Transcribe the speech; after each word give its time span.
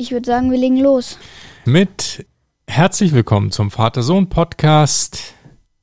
Ich 0.00 0.12
würde 0.12 0.26
sagen, 0.26 0.52
wir 0.52 0.58
legen 0.58 0.78
los. 0.78 1.18
Mit 1.64 2.24
herzlich 2.68 3.12
willkommen 3.12 3.50
zum 3.50 3.72
Vater-Sohn-Podcast. 3.72 5.34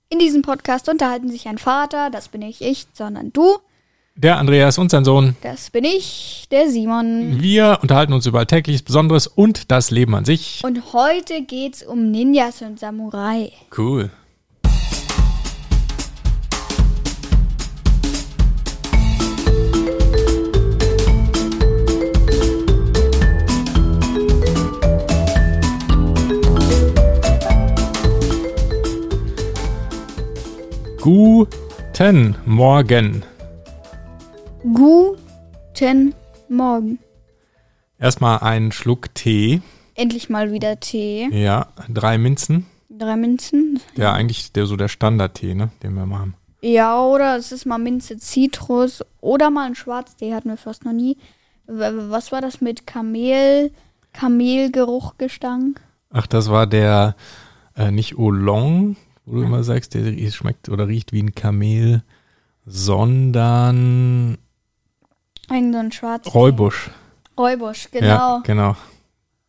In 0.07 0.19
diesem 0.19 0.41
Podcast 0.41 0.87
unterhalten 0.87 1.29
sich 1.29 1.49
ein 1.49 1.57
Vater, 1.57 2.09
das 2.09 2.29
bin 2.29 2.39
nicht 2.39 2.61
ich, 2.61 2.87
sondern 2.93 3.33
du, 3.33 3.57
Der 4.15 4.37
Andreas 4.37 4.77
und 4.77 4.89
sein 4.89 5.03
Sohn. 5.03 5.35
das 5.41 5.69
bin 5.69 5.83
ich, 5.83 6.45
der 6.49 6.69
Simon. 6.69 7.41
Wir 7.41 7.79
unterhalten 7.81 8.13
uns 8.13 8.25
über 8.25 8.39
Alltägliches 8.39 8.83
Besonderes 8.83 9.27
und 9.27 9.69
das 9.69 9.91
Leben 9.91 10.15
an 10.15 10.23
sich. 10.23 10.61
Und 10.63 10.93
heute 10.93 11.41
geht's 11.41 11.83
um 11.83 12.09
Ninjas 12.09 12.61
und 12.61 12.79
Samurai. 12.79 13.51
Cool. 13.77 14.11
Guten 31.05 32.35
Morgen. 32.47 33.23
Guten 34.63 36.15
Morgen. 36.49 36.97
Erstmal 37.99 38.39
einen 38.39 38.71
Schluck 38.71 39.13
Tee. 39.13 39.61
Endlich 39.93 40.31
mal 40.31 40.51
wieder 40.51 40.79
Tee. 40.79 41.29
Ja, 41.31 41.67
drei 41.89 42.17
Minzen. 42.17 42.65
Drei 42.89 43.17
Minzen. 43.17 43.79
Ja, 43.95 44.13
eigentlich 44.13 44.51
der, 44.51 44.65
so 44.65 44.77
der 44.77 44.87
Standardtee, 44.87 45.53
ne, 45.53 45.69
den 45.83 45.93
wir 45.93 46.07
machen. 46.07 46.33
Ja, 46.61 46.99
oder 46.99 47.37
es 47.37 47.51
ist 47.51 47.67
mal 47.67 47.77
Minze 47.77 48.17
Zitrus 48.17 49.05
oder 49.21 49.51
mal 49.51 49.67
ein 49.67 49.75
Schwarztee, 49.75 50.33
hatten 50.33 50.49
wir 50.49 50.57
fast 50.57 50.85
noch 50.85 50.93
nie. 50.93 51.17
Was 51.67 52.31
war 52.31 52.41
das 52.41 52.61
mit 52.61 52.87
Kamel, 52.87 53.71
Kamelgeruchgestank? 54.11 55.79
Ach, 56.09 56.25
das 56.25 56.49
war 56.49 56.65
der 56.65 57.15
äh, 57.77 57.91
nicht 57.91 58.17
Oolong, 58.17 58.95
wo 59.25 59.35
du 59.37 59.43
immer 59.43 59.63
sagst, 59.63 59.93
der 59.93 60.31
schmeckt 60.31 60.69
oder 60.69 60.87
riecht 60.87 61.11
wie 61.13 61.21
ein 61.21 61.33
Kamel, 61.35 62.03
sondern 62.65 64.37
Irgend 65.49 65.73
so 65.73 65.79
ein 65.79 65.91
Schwarztee. 65.91 66.29
Räubusch. 66.31 66.89
Räubusch, 67.37 67.89
genau. 67.91 68.07
Ja, 68.07 68.41
genau. 68.43 68.75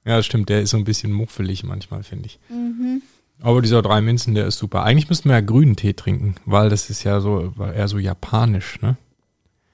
Ja, 0.05 0.17
das 0.17 0.27
stimmt, 0.27 0.49
der 0.49 0.61
ist 0.63 0.71
so 0.71 0.77
ein 0.77 0.85
bisschen 0.85 1.13
muffelig 1.13 1.65
manchmal, 1.65 2.03
finde 2.03 2.27
ich. 2.27 2.39
Mhm. 2.49 3.03
Aber 3.41 3.61
dieser 3.63 3.83
drei 3.83 4.01
Minzen, 4.01 4.35
der 4.35 4.47
ist 4.47 4.59
super. 4.59 4.83
Eigentlich 4.83 5.09
müssten 5.09 5.29
wir 5.29 5.35
ja 5.37 5.41
grünen 5.41 5.77
Tee 5.77 5.93
trinken, 5.95 6.37
weil 6.47 6.69
das 6.71 6.91
ist 6.91 7.05
ja 7.05 7.21
so 7.21 7.53
eher 7.59 7.89
so 7.89 7.99
japanisch, 7.99 8.81
ne? 8.81 8.97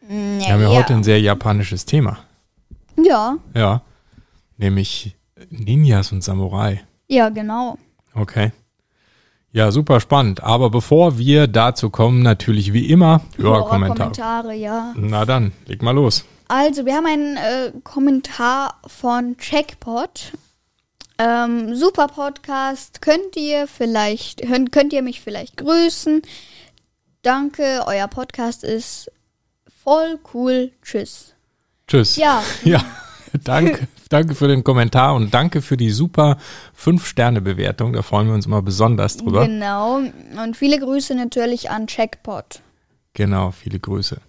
Mm, 0.08 0.38
Wir 0.40 0.52
haben 0.52 0.62
ja, 0.62 0.68
heute 0.68 0.94
ein 0.94 1.04
sehr 1.04 1.20
japanisches 1.20 1.84
Thema. 1.84 2.18
Ja, 2.96 3.36
Ja. 3.54 3.82
Nämlich 4.58 5.16
Ninjas 5.50 6.12
und 6.12 6.22
Samurai. 6.22 6.82
ja, 7.08 7.28
genau. 7.30 7.78
Okay. 8.14 8.52
Ja, 9.52 9.70
super 9.70 10.00
spannend. 10.00 10.42
Aber 10.42 10.70
bevor 10.70 11.18
wir 11.18 11.46
dazu 11.46 11.90
kommen, 11.90 12.22
natürlich 12.22 12.72
wie 12.72 12.86
immer 12.88 13.20
Hörerkommentar. 13.36 13.96
Kommentare, 14.06 14.54
ja. 14.54 14.94
Na 14.96 15.26
dann, 15.26 15.52
leg 15.66 15.82
mal 15.82 15.90
los. 15.90 16.24
Also, 16.48 16.86
wir 16.86 16.94
haben 16.94 17.06
einen 17.06 17.36
äh, 17.36 17.72
Kommentar 17.84 18.80
von 18.86 19.36
Checkpot. 19.36 20.32
Ähm, 21.18 21.74
super 21.74 22.08
Podcast. 22.08 23.02
Könnt 23.02 23.36
ihr 23.36 23.66
vielleicht, 23.66 24.42
könnt 24.72 24.92
ihr 24.92 25.02
mich 25.02 25.20
vielleicht 25.20 25.58
grüßen? 25.58 26.22
Danke, 27.20 27.84
euer 27.86 28.08
Podcast 28.08 28.64
ist 28.64 29.10
voll 29.84 30.18
cool. 30.32 30.72
Tschüss. 30.82 31.34
Tschüss. 31.86 32.16
Ja, 32.16 32.42
Ja, 32.64 32.82
danke. 33.44 33.86
Danke 34.12 34.34
für 34.34 34.48
den 34.48 34.64
Kommentar 34.64 35.14
und 35.14 35.32
danke 35.32 35.62
für 35.62 35.76
die 35.76 35.90
super 35.90 36.36
5-Sterne-Bewertung. 36.78 37.92
Da 37.92 38.02
freuen 38.02 38.28
wir 38.28 38.34
uns 38.34 38.46
immer 38.46 38.62
besonders 38.62 39.16
drüber. 39.16 39.46
genau. 39.46 40.00
Und 40.42 40.56
viele 40.56 40.78
Grüße 40.78 41.14
natürlich 41.14 41.70
an 41.70 41.86
Checkpot. 41.86 42.60
Genau, 43.14 43.50
viele 43.50 43.78
Grüße. 43.78 44.20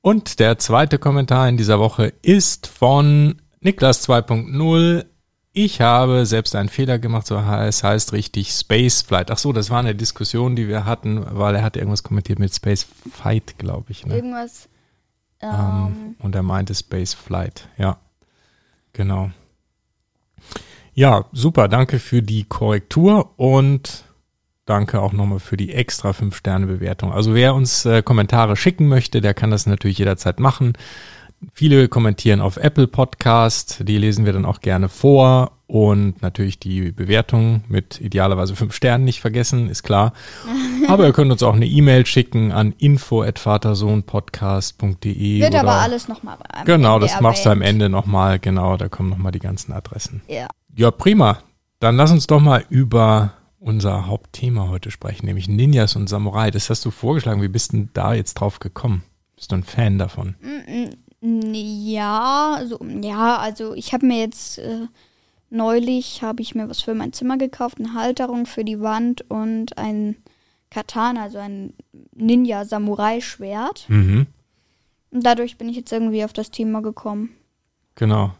Und 0.00 0.38
der 0.38 0.58
zweite 0.58 0.98
Kommentar 0.98 1.48
in 1.48 1.56
dieser 1.56 1.78
Woche 1.80 2.12
ist 2.22 2.66
von 2.66 3.40
Niklas 3.60 4.08
2.0. 4.08 5.04
Ich 5.52 5.80
habe 5.80 6.24
selbst 6.24 6.54
einen 6.54 6.68
Fehler 6.68 6.98
gemacht, 7.00 7.26
so 7.26 7.36
es 7.36 7.82
heißt 7.82 8.12
richtig 8.12 8.52
Space 8.52 9.02
Flight. 9.02 9.30
Ach 9.30 9.38
so, 9.38 9.52
das 9.52 9.70
war 9.70 9.80
eine 9.80 9.94
Diskussion, 9.94 10.54
die 10.54 10.68
wir 10.68 10.84
hatten, 10.84 11.24
weil 11.30 11.56
er 11.56 11.62
hat 11.62 11.76
irgendwas 11.76 12.04
kommentiert 12.04 12.38
mit 12.38 12.54
Space 12.54 12.86
Fight, 13.10 13.58
glaube 13.58 13.90
ich. 13.90 14.06
Ne? 14.06 14.14
Irgendwas. 14.14 14.68
Ähm, 15.40 15.50
Ähm, 15.50 16.16
und 16.20 16.34
er 16.34 16.42
meinte 16.42 16.74
Space 16.74 17.14
Flight, 17.14 17.68
ja. 17.76 17.98
Genau. 18.98 19.30
Ja, 20.92 21.26
super, 21.30 21.68
danke 21.68 22.00
für 22.00 22.20
die 22.20 22.42
Korrektur 22.42 23.38
und 23.38 24.02
danke 24.64 25.00
auch 25.00 25.12
nochmal 25.12 25.38
für 25.38 25.56
die 25.56 25.72
extra 25.72 26.10
5-Sterne-Bewertung. 26.10 27.12
Also 27.12 27.32
wer 27.32 27.54
uns 27.54 27.84
äh, 27.84 28.02
Kommentare 28.02 28.56
schicken 28.56 28.88
möchte, 28.88 29.20
der 29.20 29.34
kann 29.34 29.52
das 29.52 29.66
natürlich 29.66 29.98
jederzeit 29.98 30.40
machen. 30.40 30.72
Viele 31.52 31.88
kommentieren 31.88 32.40
auf 32.40 32.56
Apple 32.56 32.88
Podcast, 32.88 33.84
die 33.86 33.98
lesen 33.98 34.24
wir 34.24 34.32
dann 34.32 34.44
auch 34.44 34.60
gerne 34.60 34.88
vor 34.88 35.52
und 35.68 36.20
natürlich 36.22 36.58
die 36.58 36.90
Bewertung 36.92 37.62
mit 37.68 38.00
idealerweise 38.00 38.56
5 38.56 38.74
Sternen 38.74 39.04
nicht 39.04 39.20
vergessen, 39.20 39.68
ist 39.68 39.82
klar. 39.82 40.14
Aber 40.88 41.06
ihr 41.06 41.12
könnt 41.12 41.30
uns 41.30 41.42
auch 41.42 41.54
eine 41.54 41.66
E-Mail 41.66 42.06
schicken 42.06 42.52
an 42.52 42.72
info@vatersohnpodcast.de 42.78 45.40
wird 45.40 45.54
aber 45.54 45.74
alles 45.74 46.08
nochmal 46.08 46.38
Genau, 46.64 46.98
das 46.98 47.20
machst 47.20 47.44
du 47.44 47.50
am. 47.50 47.60
Ende 47.60 47.90
nochmal, 47.90 48.38
genau, 48.38 48.78
da 48.78 48.88
kommen 48.88 49.10
nochmal 49.10 49.32
die 49.32 49.40
ganzen 49.40 49.72
Adressen. 49.72 50.22
Ja. 50.26 50.48
Ja, 50.74 50.90
prima. 50.90 51.40
Dann 51.80 51.96
lass 51.96 52.10
uns 52.10 52.26
doch 52.26 52.40
mal 52.40 52.64
über 52.70 53.34
unser 53.60 54.06
Hauptthema 54.06 54.68
heute 54.68 54.90
sprechen, 54.90 55.26
nämlich 55.26 55.48
Ninjas 55.48 55.96
und 55.96 56.08
Samurai. 56.08 56.50
Das 56.50 56.70
hast 56.70 56.84
du 56.84 56.90
vorgeschlagen. 56.90 57.42
Wie 57.42 57.48
bist 57.48 57.72
denn 57.72 57.90
da 57.92 58.14
jetzt 58.14 58.34
drauf 58.34 58.60
gekommen? 58.60 59.02
Bist 59.36 59.52
du 59.52 59.56
ein 59.56 59.64
Fan 59.64 59.98
davon? 59.98 60.36
Mm, 60.40 60.90
Ja, 61.20 62.62
so, 62.66 62.78
ja, 63.02 63.38
also 63.38 63.74
ich 63.74 63.92
habe 63.92 64.06
mir 64.06 64.18
jetzt 64.18 64.58
äh, 64.58 64.86
neulich 65.50 66.22
habe 66.22 66.42
ich 66.42 66.54
mir 66.54 66.68
was 66.68 66.82
für 66.82 66.94
mein 66.94 67.12
Zimmer 67.12 67.38
gekauft, 67.38 67.78
eine 67.78 67.94
Halterung 67.94 68.46
für 68.46 68.64
die 68.64 68.80
Wand 68.80 69.28
und 69.28 69.78
ein 69.78 70.16
Katana, 70.70 71.24
also 71.24 71.38
ein 71.38 71.72
Ninja-Samurai-Schwert. 72.14 73.86
Mhm. 73.88 74.26
Und 75.10 75.24
dadurch 75.24 75.56
bin 75.56 75.68
ich 75.68 75.76
jetzt 75.76 75.92
irgendwie 75.92 76.24
auf 76.24 76.32
das 76.32 76.50
Thema 76.50 76.82
gekommen. 76.82 77.30
Genau. 77.94 78.34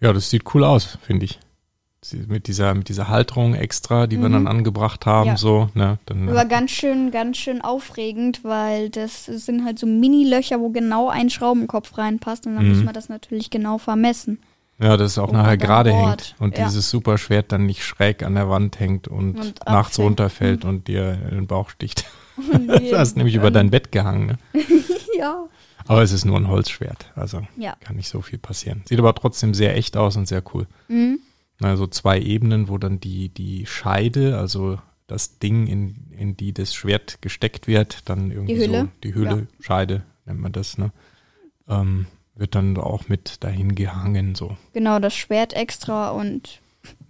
Ja, 0.00 0.12
das 0.12 0.30
sieht 0.30 0.54
cool 0.54 0.64
aus, 0.64 0.98
finde 1.02 1.24
ich. 1.24 1.40
Mit 2.12 2.46
dieser, 2.46 2.74
mit 2.74 2.88
dieser 2.88 3.08
Halterung 3.08 3.54
extra, 3.54 4.06
die 4.06 4.20
wir 4.20 4.28
dann 4.28 4.46
angebracht 4.46 5.06
haben, 5.06 5.28
Mhm. 5.30 5.34
Ja. 5.34 5.36
so, 5.36 5.68
ne? 5.74 5.98
Dann, 6.06 6.28
Aber 6.28 6.44
ganz 6.44 6.70
schön, 6.70 7.10
ganz 7.10 7.36
schön 7.36 7.60
aufregend, 7.62 8.44
weil 8.44 8.90
das 8.90 9.24
sind 9.26 9.64
halt 9.64 9.78
so 9.78 9.86
Mini-Löcher, 9.86 10.60
wo 10.60 10.68
genau 10.70 11.08
ein 11.08 11.30
Schraubenkopf 11.30 11.96
reinpasst 11.98 12.46
und 12.46 12.56
dann 12.56 12.64
Mhm. 12.68 12.74
muss 12.76 12.84
man 12.84 12.94
das 12.94 13.08
natürlich 13.08 13.50
genau 13.50 13.78
vermessen. 13.78 14.38
ja, 14.78 14.96
dass 14.98 15.12
es 15.12 15.18
auch 15.18 15.32
nachher 15.32 15.56
gerade 15.56 15.90
hängt 15.90 16.34
und 16.38 16.58
Ja. 16.58 16.66
dieses 16.66 16.90
Superschwert 16.90 17.50
dann 17.50 17.64
nicht 17.64 17.82
schräg 17.82 18.22
an 18.22 18.34
der 18.34 18.50
Wand 18.50 18.78
hängt 18.78 19.08
und, 19.08 19.30
Und 19.38 19.44
nachts 19.66 19.66
abfällt. 19.66 19.98
runterfällt 20.06 20.64
und 20.66 20.86
dir 20.86 21.18
in 21.30 21.34
den 21.36 21.46
Bauch 21.46 21.70
sticht. 21.70 22.04
Du 22.36 22.98
hast 22.98 23.16
nämlich 23.16 23.34
über 23.34 23.50
dein 23.50 23.70
Bett 23.70 23.90
gehangen, 23.92 24.26
ne? 24.26 24.38
ja. 25.18 25.44
Aber 25.88 26.02
es 26.02 26.12
ist 26.12 26.26
nur 26.26 26.36
ein 26.36 26.48
Holzschwert, 26.48 27.10
also 27.14 27.40
Ja. 27.56 27.74
kann 27.80 27.96
nicht 27.96 28.08
so 28.10 28.20
viel 28.20 28.38
passieren. 28.38 28.82
Sieht 28.86 28.98
aber 28.98 29.14
trotzdem 29.14 29.54
sehr 29.54 29.74
echt 29.76 29.96
aus 29.96 30.16
und 30.16 30.28
sehr 30.28 30.42
cool. 30.52 30.66
Mhm. 30.88 31.20
Also 31.60 31.86
zwei 31.86 32.20
Ebenen, 32.20 32.68
wo 32.68 32.78
dann 32.78 33.00
die, 33.00 33.28
die 33.30 33.64
Scheide, 33.66 34.38
also 34.38 34.78
das 35.06 35.38
Ding, 35.38 35.66
in, 35.66 36.10
in 36.10 36.36
die 36.36 36.52
das 36.52 36.74
Schwert 36.74 37.22
gesteckt 37.22 37.66
wird, 37.66 38.08
dann 38.08 38.30
irgendwie 38.30 38.54
Die 38.54 38.60
Hülle? 38.60 38.80
so, 38.82 38.88
die 39.04 39.14
Hülle, 39.14 39.46
Scheide 39.60 40.02
nennt 40.26 40.40
man 40.40 40.52
das, 40.52 40.76
ne? 40.78 40.90
Ähm, 41.68 42.06
wird 42.34 42.54
dann 42.54 42.76
auch 42.76 43.08
mit 43.08 43.42
dahin 43.44 43.74
gehangen, 43.74 44.34
so. 44.34 44.56
Genau, 44.72 44.98
das 44.98 45.14
Schwert 45.16 45.54
extra 45.54 46.10
und 46.10 46.60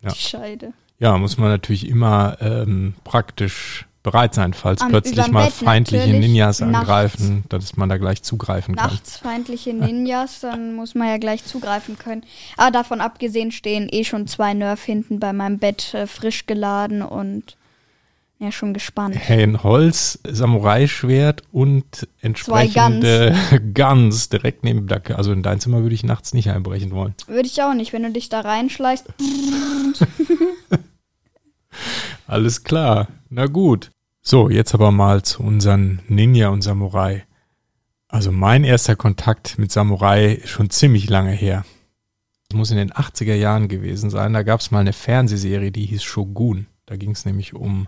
Ja. 0.03 0.11
die 0.11 0.19
Scheide. 0.19 0.73
Ja, 0.99 1.19
muss 1.19 1.37
man 1.39 1.49
natürlich 1.49 1.89
immer 1.89 2.37
ähm, 2.41 2.95
praktisch 3.05 3.86
bereit 4.07 4.35
sein, 4.35 4.55
falls 4.55 4.81
Am- 4.81 4.91
plötzlich 4.91 5.27
mal 5.29 5.51
feindliche 5.51 6.15
Ninjas 6.15 6.61
nachts. 6.61 6.77
angreifen, 6.79 7.45
dass 7.49 7.77
man 7.77 7.89
da 7.89 7.99
gleich 7.99 8.23
zugreifen 8.23 8.77
kann. 8.77 8.91
Nachts 8.93 9.17
feindliche 9.19 9.75
Ninjas, 9.75 10.41
dann 10.41 10.75
muss 10.75 10.95
man 10.95 11.09
ja 11.09 11.19
gleich 11.19 11.45
zugreifen 11.45 11.99
können. 11.99 12.23
Aber 12.57 12.71
davon 12.71 13.01
abgesehen 13.01 13.51
stehen 13.51 13.89
eh 13.91 14.05
schon 14.05 14.29
zwei 14.29 14.55
Nerf 14.55 14.85
hinten 14.85 15.19
bei 15.19 15.33
meinem 15.33 15.59
Bett 15.59 15.93
äh, 15.93 16.07
frisch 16.07 16.47
geladen 16.47 17.03
und 17.03 17.57
ja, 18.39 18.53
schon 18.53 18.75
gespannt. 18.75 19.17
Hey, 19.19 19.43
ein 19.43 19.63
Holz, 19.63 20.19
Samurai-Schwert 20.29 21.43
und 21.53 22.07
entsprechende 22.21 23.35
Guns. 23.75 24.29
direkt 24.29 24.63
neben 24.63 24.87
der, 24.87 25.03
also 25.17 25.33
in 25.33 25.43
dein 25.43 25.59
Zimmer 25.59 25.83
würde 25.83 25.95
ich 25.95 26.05
nachts 26.05 26.33
nicht 26.35 26.51
einbrechen 26.51 26.93
wollen. 26.93 27.15
Würde 27.27 27.49
ich 27.49 27.61
auch 27.63 27.75
nicht, 27.75 27.93
wenn 27.93 28.03
du 28.05 28.13
dich 28.13 28.29
da 28.29 28.41
reinschleichst. 28.43 29.07
Alles 32.27 32.65
klar. 32.65 33.09
Na 33.31 33.47
gut. 33.47 33.91
So, 34.29 34.51
jetzt 34.51 34.75
aber 34.75 34.91
mal 34.91 35.23
zu 35.23 35.41
unseren 35.41 36.03
Ninja 36.09 36.49
und 36.49 36.61
Samurai. 36.61 37.25
Also 38.09 38.33
mein 38.33 38.65
erster 38.65 38.97
Kontakt 38.97 39.57
mit 39.57 39.71
Samurai 39.71 40.33
ist 40.33 40.49
schon 40.49 40.69
ziemlich 40.69 41.09
lange 41.09 41.31
her. 41.31 41.65
Das 42.49 42.59
muss 42.59 42.73
in 42.73 42.77
den 42.77 42.91
80er 42.91 43.37
Jahren 43.37 43.69
gewesen 43.69 44.11
sein. 44.11 44.33
Da 44.33 44.43
gab 44.43 44.59
es 44.59 44.73
mal 44.73 44.81
eine 44.81 44.93
Fernsehserie, 44.93 45.71
die 45.71 45.87
hieß 45.87 46.03
Shogun. 46.03 46.67
Da 46.87 46.97
ging 46.97 47.13
es 47.13 47.25
nämlich 47.25 47.55
um, 47.55 47.87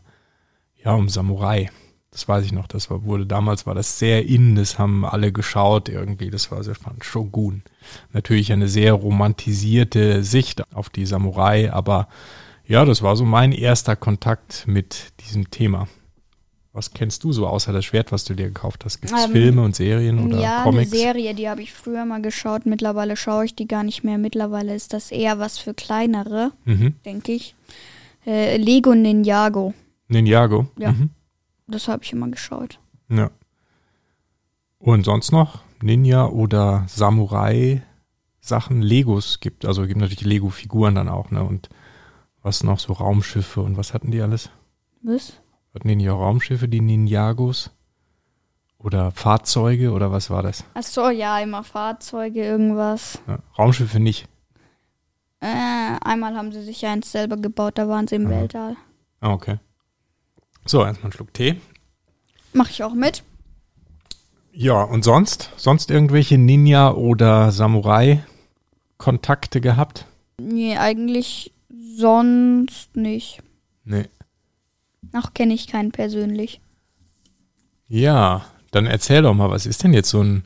ja, 0.76 0.92
um 0.92 1.08
Samurai. 1.08 1.72
Das 2.12 2.28
weiß 2.28 2.44
ich 2.44 2.52
noch. 2.52 2.68
Das 2.68 2.88
war, 2.88 3.02
wurde 3.02 3.26
damals 3.26 3.66
war 3.66 3.74
das 3.74 3.98
sehr 3.98 4.24
in, 4.24 4.54
das 4.54 4.78
haben 4.78 5.04
alle 5.04 5.32
geschaut 5.32 5.88
irgendwie. 5.88 6.30
Das 6.30 6.52
war 6.52 6.62
sehr 6.62 6.76
spannend. 6.76 7.04
Shogun. 7.04 7.64
Natürlich 8.12 8.52
eine 8.52 8.68
sehr 8.68 8.92
romantisierte 8.92 10.22
Sicht 10.22 10.72
auf 10.72 10.88
die 10.88 11.04
Samurai, 11.04 11.72
aber 11.72 12.06
ja, 12.64 12.84
das 12.84 13.02
war 13.02 13.16
so 13.16 13.24
mein 13.24 13.50
erster 13.50 13.96
Kontakt 13.96 14.68
mit 14.68 15.14
diesem 15.18 15.50
Thema. 15.50 15.88
Was 16.78 16.92
kennst 16.92 17.24
du 17.24 17.32
so 17.32 17.48
außer 17.48 17.72
das 17.72 17.84
Schwert, 17.84 18.12
was 18.12 18.22
du 18.24 18.34
dir 18.34 18.46
gekauft 18.46 18.84
hast? 18.84 19.00
Gibt 19.00 19.12
es 19.12 19.24
Ähm, 19.24 19.32
Filme 19.32 19.62
und 19.64 19.74
Serien 19.74 20.24
oder 20.24 20.40
ja, 20.40 20.62
Comics? 20.62 20.92
eine 20.92 21.00
Serie, 21.02 21.34
die 21.34 21.48
habe 21.48 21.60
ich 21.60 21.72
früher 21.72 22.04
mal 22.04 22.22
geschaut. 22.22 22.66
Mittlerweile 22.66 23.16
schaue 23.16 23.46
ich 23.46 23.56
die 23.56 23.66
gar 23.66 23.82
nicht 23.82 24.04
mehr. 24.04 24.16
Mittlerweile 24.16 24.76
ist 24.76 24.92
das 24.92 25.10
eher 25.10 25.40
was 25.40 25.58
für 25.58 25.74
kleinere, 25.74 26.52
Mhm. 26.66 26.94
denke 27.04 27.32
ich. 27.32 27.56
Äh, 28.24 28.58
Lego 28.58 28.94
Ninjago. 28.94 29.74
Ninjago. 30.06 30.68
Ja. 30.78 30.92
Mhm. 30.92 31.10
Das 31.66 31.88
habe 31.88 32.04
ich 32.04 32.12
immer 32.12 32.28
geschaut. 32.28 32.78
Ja. 33.08 33.32
Und 34.78 35.04
sonst 35.04 35.32
noch 35.32 35.58
Ninja 35.82 36.26
oder 36.26 36.84
Samurai 36.86 37.82
Sachen, 38.40 38.82
Legos 38.82 39.40
gibt, 39.40 39.64
also 39.66 39.84
gibt 39.88 39.98
natürlich 39.98 40.24
Lego 40.24 40.48
Figuren 40.50 40.94
dann 40.94 41.08
auch, 41.08 41.32
ne? 41.32 41.42
Und 41.42 41.70
was 42.44 42.62
noch 42.62 42.78
so 42.78 42.92
Raumschiffe 42.92 43.62
und 43.62 43.76
was 43.76 43.92
hatten 43.94 44.12
die 44.12 44.20
alles? 44.22 44.50
Was? 45.02 45.32
Hatten 45.78 45.86
die 45.86 45.94
nicht 45.94 46.10
auch 46.10 46.18
Raumschiffe, 46.18 46.66
die 46.66 46.80
Ninjagos? 46.80 47.70
Oder 48.78 49.12
Fahrzeuge 49.12 49.92
oder 49.92 50.10
was 50.10 50.28
war 50.28 50.42
das? 50.42 50.64
Ach 50.74 50.82
so, 50.82 51.08
ja, 51.08 51.38
immer 51.38 51.62
Fahrzeuge, 51.62 52.42
irgendwas. 52.42 53.20
Ja, 53.28 53.38
Raumschiffe 53.56 54.00
nicht. 54.00 54.26
Äh, 55.38 55.46
einmal 56.00 56.34
haben 56.34 56.50
sie 56.50 56.64
sich 56.64 56.82
ja 56.82 56.90
eins 56.90 57.12
selber 57.12 57.36
gebaut, 57.36 57.78
da 57.78 57.86
waren 57.86 58.08
sie 58.08 58.16
im 58.16 58.26
Aha. 58.26 58.32
Weltall. 58.32 58.76
Ah, 59.20 59.30
okay. 59.30 59.60
So, 60.66 60.84
erstmal 60.84 61.04
einen 61.04 61.12
Schluck 61.12 61.32
Tee. 61.32 61.60
Mache 62.52 62.70
ich 62.72 62.82
auch 62.82 62.94
mit. 62.94 63.22
Ja, 64.50 64.82
und 64.82 65.04
sonst? 65.04 65.52
Sonst 65.56 65.92
irgendwelche 65.92 66.38
Ninja 66.38 66.90
oder 66.90 67.52
Samurai 67.52 68.24
Kontakte 68.96 69.60
gehabt? 69.60 70.06
Nee, 70.40 70.76
eigentlich 70.76 71.52
sonst 71.96 72.96
nicht. 72.96 73.44
Nee. 73.84 74.06
Noch 75.12 75.34
kenne 75.34 75.54
ich 75.54 75.66
keinen 75.68 75.92
persönlich. 75.92 76.60
Ja, 77.88 78.44
dann 78.70 78.86
erzähl 78.86 79.22
doch 79.22 79.34
mal, 79.34 79.50
was 79.50 79.66
ist 79.66 79.82
denn 79.84 79.94
jetzt 79.94 80.10
so 80.10 80.22
ein 80.22 80.44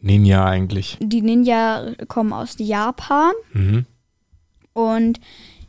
Ninja 0.00 0.44
eigentlich? 0.44 0.96
Die 1.00 1.22
Ninja 1.22 1.92
kommen 2.08 2.32
aus 2.32 2.54
Japan 2.58 3.32
Mhm. 3.52 3.86
und 4.72 5.20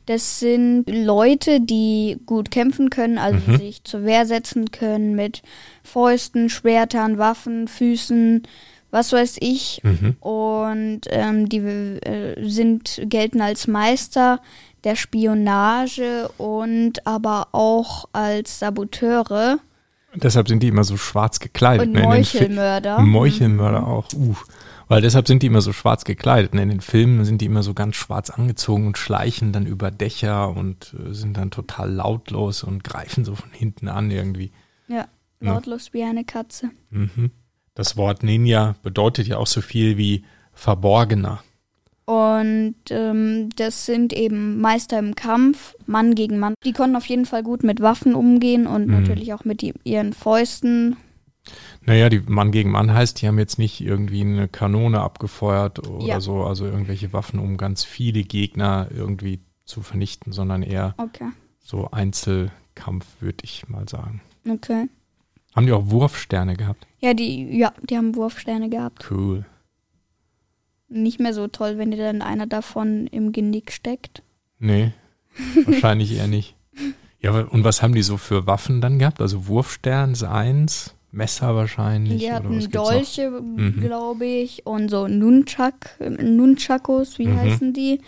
das 0.05 0.39
sind 0.39 0.85
Leute, 0.89 1.61
die 1.61 2.17
gut 2.25 2.51
kämpfen 2.51 2.89
können, 2.89 3.17
also 3.17 3.39
Mhm. 3.51 3.57
sich 3.57 3.83
zur 3.83 4.03
Wehr 4.03 4.25
setzen 4.25 4.71
können 4.71 5.15
mit 5.15 5.41
Fäusten, 5.83 6.49
Schwertern, 6.49 7.17
Waffen, 7.17 7.67
Füßen, 7.67 8.43
was 8.89 9.13
weiß 9.13 9.37
ich. 9.39 9.81
Mhm. 9.83 10.17
Und 10.19 11.01
ähm, 11.09 11.47
die 11.49 11.59
äh, 11.59 12.47
sind, 12.49 13.01
gelten 13.05 13.41
als 13.41 13.67
Meister 13.67 14.41
der 14.83 14.95
Spionage 14.95 16.29
und 16.37 17.05
aber 17.05 17.49
auch 17.51 18.05
als 18.13 18.59
Saboteure 18.59 19.59
Deshalb 20.13 20.47
sind 20.47 20.61
die 20.61 20.67
immer 20.67 20.83
so 20.83 20.97
schwarz 20.97 21.39
gekleidet. 21.39 21.87
und 21.87 21.93
ne? 21.93 22.03
Meuchelmörder. 22.03 22.99
Meuchelmörder 22.99 23.87
auch. 23.87 24.11
Uh. 24.13 24.35
Weil 24.87 25.01
deshalb 25.01 25.27
sind 25.27 25.41
die 25.41 25.47
immer 25.47 25.61
so 25.61 25.71
schwarz 25.71 26.03
gekleidet. 26.03 26.53
Ne? 26.53 26.63
In 26.63 26.69
den 26.69 26.81
Filmen 26.81 27.23
sind 27.23 27.39
die 27.39 27.45
immer 27.45 27.63
so 27.63 27.73
ganz 27.73 27.95
schwarz 27.95 28.29
angezogen 28.29 28.87
und 28.87 28.97
schleichen 28.97 29.53
dann 29.53 29.65
über 29.65 29.89
Dächer 29.89 30.49
und 30.49 30.93
äh, 30.99 31.13
sind 31.13 31.37
dann 31.37 31.49
total 31.49 31.91
lautlos 31.93 32.63
und 32.63 32.83
greifen 32.83 33.23
so 33.23 33.35
von 33.35 33.51
hinten 33.51 33.87
an 33.87 34.11
irgendwie. 34.11 34.51
Ja, 34.89 35.07
lautlos 35.39 35.93
wie 35.93 36.03
eine 36.03 36.25
Katze. 36.25 36.71
Mhm. 36.89 37.31
Das 37.73 37.95
Wort 37.95 38.21
Ninja 38.21 38.75
bedeutet 38.83 39.27
ja 39.27 39.37
auch 39.37 39.47
so 39.47 39.61
viel 39.61 39.97
wie 39.97 40.25
Verborgener. 40.51 41.41
Und 42.11 42.75
ähm, 42.89 43.49
das 43.55 43.85
sind 43.85 44.11
eben 44.11 44.59
Meister 44.59 44.99
im 44.99 45.15
Kampf, 45.15 45.75
Mann 45.85 46.13
gegen 46.13 46.39
Mann. 46.39 46.55
Die 46.65 46.73
konnten 46.73 46.97
auf 46.97 47.05
jeden 47.05 47.25
Fall 47.25 47.41
gut 47.41 47.63
mit 47.63 47.79
Waffen 47.79 48.15
umgehen 48.15 48.67
und 48.67 48.87
Mhm. 48.87 48.91
natürlich 48.93 49.33
auch 49.33 49.45
mit 49.45 49.61
die, 49.61 49.73
ihren 49.85 50.11
Fäusten. 50.11 50.97
Naja, 51.85 52.09
die 52.09 52.19
Mann 52.19 52.51
gegen 52.51 52.69
Mann 52.69 52.93
heißt, 52.93 53.21
die 53.21 53.27
haben 53.27 53.39
jetzt 53.39 53.57
nicht 53.57 53.79
irgendwie 53.79 54.21
eine 54.21 54.49
Kanone 54.49 54.99
abgefeuert 54.99 55.87
oder 55.87 56.05
Ja. 56.05 56.19
so, 56.19 56.43
also 56.43 56.65
irgendwelche 56.65 57.13
Waffen, 57.13 57.39
um 57.39 57.55
ganz 57.55 57.83
viele 57.85 58.23
Gegner 58.23 58.89
irgendwie 58.93 59.39
zu 59.65 59.81
vernichten, 59.81 60.33
sondern 60.33 60.63
eher 60.63 60.93
Okay, 60.97 61.29
so 61.63 61.89
Einzelkampf, 61.91 63.05
würde 63.21 63.37
ich 63.43 63.69
mal 63.69 63.87
sagen. 63.87 64.21
okay. 64.49 64.87
Haben 65.55 65.65
die 65.65 65.71
auch 65.73 65.89
Wurfsterne 65.89 66.55
gehabt? 66.55 66.87
Ja, 66.99 67.13
die, 67.13 67.57
ja, 67.57 67.73
die 67.89 67.97
haben 67.97 68.15
Wurfsterne 68.15 68.69
gehabt. 68.69 69.05
Cool. 69.09 69.45
Nicht 70.93 71.19
mehr 71.19 71.33
so 71.33 71.47
toll, 71.47 71.77
wenn 71.77 71.91
dir 71.91 71.97
dann 71.97 72.21
einer 72.21 72.47
davon 72.47 73.07
im 73.07 73.31
Genick 73.31 73.71
steckt. 73.71 74.23
Nee, 74.59 74.91
wahrscheinlich 75.65 76.15
eher 76.17 76.27
nicht. 76.27 76.55
Ja, 77.21 77.31
und 77.31 77.63
was 77.63 77.81
haben 77.81 77.93
die 77.95 78.01
so 78.01 78.17
für 78.17 78.45
Waffen 78.47 78.81
dann 78.81 78.99
gehabt? 78.99 79.21
Also 79.21 79.47
Wurfstern, 79.47 80.15
Seins, 80.15 80.95
Messer 81.11 81.55
wahrscheinlich? 81.55 82.19
Die 82.21 82.31
hatten? 82.31 82.69
Dolche, 82.71 83.29
Mhm. 83.29 83.79
glaube 83.79 84.25
ich, 84.25 84.65
und 84.65 84.89
so 84.89 85.07
Nunchak, 85.07 85.97
Nunchakos, 85.99 87.19
wie 87.19 87.27
Mhm. 87.27 87.37
heißen 87.37 87.73
die? 87.73 88.01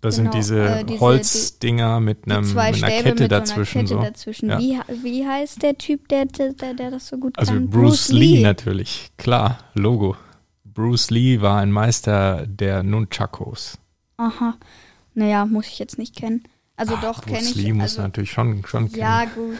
Das 0.00 0.16
genau, 0.18 0.30
sind 0.30 0.40
diese, 0.40 0.62
äh, 0.62 0.84
diese- 0.84 1.00
Holzdinger 1.00 1.98
mit, 2.00 2.30
einem, 2.30 2.44
zwei 2.44 2.70
mit 2.70 2.84
einer 2.84 3.02
Kette 3.02 3.22
mit 3.22 3.32
dazwischen. 3.32 3.86
so 3.86 3.94
einer 3.98 4.04
Kette 4.04 4.18
so. 4.18 4.30
dazwischen. 4.34 4.48
Ja. 4.50 4.58
Wie, 4.60 4.78
wie 5.02 5.26
heißt 5.26 5.62
der 5.62 5.76
Typ, 5.78 6.08
der, 6.08 6.26
der, 6.26 6.52
der 6.74 6.90
das 6.90 7.08
so 7.08 7.16
gut 7.18 7.38
Also 7.38 7.52
kann? 7.54 7.68
Bruce, 7.68 8.10
Lee. 8.12 8.40
natürlich, 8.42 9.10
klar, 9.16 9.58
Logo. 9.74 10.16
Bruce 10.76 11.10
Lee 11.10 11.40
war 11.40 11.58
ein 11.60 11.72
Meister 11.72 12.46
der 12.46 12.82
Nunchakos. 12.82 13.78
Aha. 14.18 14.56
Naja, 15.14 15.46
muss 15.46 15.66
ich 15.68 15.78
jetzt 15.78 15.98
nicht 15.98 16.14
kennen. 16.14 16.44
Also 16.76 16.94
Ah, 16.96 17.00
doch 17.00 17.22
kenne 17.24 17.38
Bruce 17.38 17.50
ich. 17.50 17.54
Lee 17.56 17.72
muss 17.72 17.82
also, 17.84 18.02
natürlich 18.02 18.30
schon, 18.30 18.62
schon 18.66 18.90
kennen. 18.92 19.00
ja, 19.00 19.24
gut. 19.24 19.56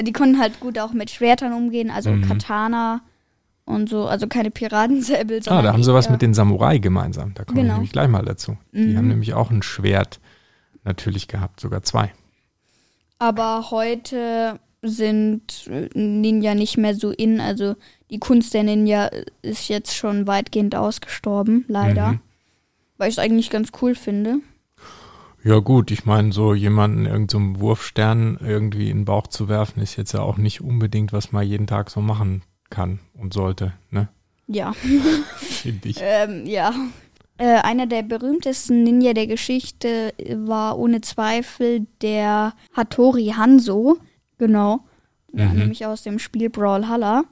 Die 0.00 0.12
konnten 0.12 0.38
halt 0.38 0.60
gut 0.60 0.78
auch 0.78 0.92
mit 0.92 1.10
Schwertern 1.10 1.52
umgehen, 1.54 1.90
also 1.90 2.10
Mhm. 2.10 2.28
Katana 2.28 3.00
und 3.64 3.88
so, 3.88 4.06
also 4.06 4.28
keine 4.28 4.50
Piratensäbel, 4.50 5.40
Ah, 5.46 5.62
da 5.62 5.72
haben 5.72 5.82
sie 5.82 5.92
was 5.94 6.10
mit 6.10 6.20
den 6.22 6.34
Samurai 6.34 6.78
gemeinsam. 6.78 7.32
Da 7.34 7.44
komme 7.44 7.60
ich 7.60 7.62
Genau. 7.64 7.74
nämlich 7.76 7.92
gleich 7.92 8.08
mal 8.08 8.24
dazu. 8.24 8.56
Die 8.72 8.88
Mhm. 8.88 8.96
haben 8.98 9.08
nämlich 9.08 9.32
auch 9.34 9.50
ein 9.50 9.62
Schwert 9.62 10.20
natürlich 10.84 11.26
gehabt, 11.28 11.60
sogar 11.60 11.82
zwei. 11.82 12.12
Aber 13.18 13.70
heute 13.70 14.60
sind 14.82 15.66
äh, 15.66 15.88
Ninja 15.98 16.54
nicht 16.54 16.76
mehr 16.76 16.94
so 16.94 17.10
in, 17.10 17.40
also 17.40 17.74
die 18.10 18.18
Kunst 18.18 18.54
der 18.54 18.62
Ninja 18.62 19.10
ist 19.42 19.68
jetzt 19.68 19.94
schon 19.94 20.26
weitgehend 20.26 20.74
ausgestorben, 20.74 21.64
leider. 21.68 22.12
Mhm. 22.12 22.20
Weil 22.96 23.08
ich 23.08 23.14
es 23.14 23.18
eigentlich 23.18 23.50
ganz 23.50 23.70
cool 23.80 23.94
finde. 23.94 24.38
Ja 25.44 25.60
gut, 25.60 25.90
ich 25.90 26.04
meine, 26.04 26.32
so 26.32 26.52
jemanden 26.52 27.06
irgendeinem 27.06 27.54
so 27.54 27.60
Wurfstern 27.60 28.38
irgendwie 28.42 28.90
in 28.90 28.98
den 28.98 29.04
Bauch 29.04 29.28
zu 29.28 29.48
werfen, 29.48 29.80
ist 29.80 29.96
jetzt 29.96 30.12
ja 30.12 30.20
auch 30.20 30.36
nicht 30.36 30.60
unbedingt, 30.60 31.12
was 31.12 31.32
man 31.32 31.46
jeden 31.46 31.66
Tag 31.66 31.90
so 31.90 32.00
machen 32.00 32.42
kann 32.70 32.98
und 33.14 33.32
sollte, 33.32 33.72
ne? 33.90 34.08
Ja. 34.48 34.72
Finde 35.36 35.88
ich. 35.88 35.98
Ähm, 36.00 36.44
ja. 36.46 36.74
Äh, 37.36 37.60
einer 37.60 37.86
der 37.86 38.02
berühmtesten 38.02 38.82
Ninja 38.82 39.12
der 39.12 39.28
Geschichte 39.28 40.12
war 40.34 40.76
ohne 40.78 41.02
Zweifel 41.02 41.86
der 42.02 42.54
Hattori 42.72 43.34
Hanzo. 43.36 43.98
Genau. 44.38 44.80
Mhm. 45.32 45.52
Nämlich 45.52 45.86
aus 45.86 46.02
dem 46.02 46.18
Spiel 46.18 46.50
Brawlhalla. 46.50 47.24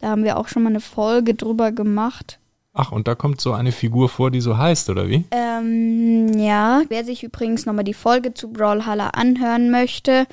Da 0.00 0.08
haben 0.08 0.24
wir 0.24 0.38
auch 0.38 0.48
schon 0.48 0.62
mal 0.62 0.70
eine 0.70 0.80
Folge 0.80 1.34
drüber 1.34 1.70
gemacht. 1.72 2.38
Ach, 2.72 2.92
und 2.92 3.08
da 3.08 3.16
kommt 3.16 3.40
so 3.40 3.52
eine 3.52 3.72
Figur 3.72 4.08
vor, 4.08 4.30
die 4.30 4.40
so 4.40 4.56
heißt, 4.56 4.88
oder 4.90 5.08
wie? 5.08 5.24
Ähm, 5.32 6.38
ja. 6.38 6.82
Wer 6.88 7.04
sich 7.04 7.24
übrigens 7.24 7.66
nochmal 7.66 7.82
die 7.82 7.94
Folge 7.94 8.32
zu 8.34 8.52
Brawlhalla 8.52 9.08
anhören 9.08 9.72
möchte, 9.72 10.28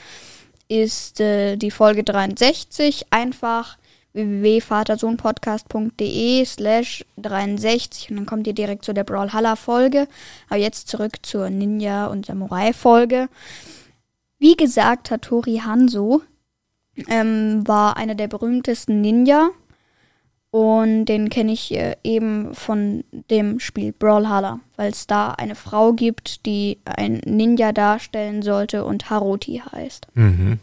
ist 0.67 1.19
äh, 1.19 1.55
die 1.57 1.71
Folge 1.71 2.03
63. 2.03 3.07
Einfach 3.09 3.79
www.vatersohnpodcast.de 4.13 6.45
slash 6.45 7.03
63 7.17 8.11
und 8.11 8.17
dann 8.17 8.27
kommt 8.27 8.45
ihr 8.47 8.53
direkt 8.53 8.85
zu 8.85 8.93
der 8.93 9.03
Brawlhalla-Folge. 9.03 10.07
Aber 10.47 10.59
jetzt 10.59 10.87
zurück 10.87 11.17
zur 11.23 11.47
Ninja- 11.47 12.05
und 12.07 12.27
Samurai-Folge. 12.27 13.27
Wie 14.37 14.55
gesagt, 14.55 15.09
Hattori 15.11 15.61
Hanzo 15.65 16.21
ähm, 17.07 17.67
war 17.67 17.97
einer 17.97 18.15
der 18.15 18.27
berühmtesten 18.27 19.01
Ninja 19.01 19.49
und 20.51 21.05
den 21.05 21.29
kenne 21.29 21.51
ich 21.51 21.73
äh, 21.73 21.97
eben 22.03 22.55
von 22.55 23.03
dem 23.29 23.59
Spiel 23.59 23.91
Brawlhalla, 23.91 24.61
weil 24.77 24.91
es 24.91 25.05
da 25.05 25.31
eine 25.31 25.55
Frau 25.55 25.91
gibt, 25.91 26.45
die 26.45 26.79
ein 26.85 27.21
Ninja 27.25 27.73
darstellen 27.73 28.41
sollte 28.41 28.85
und 28.85 29.09
Haruti 29.09 29.61
heißt. 29.71 30.07
Mhm. 30.13 30.59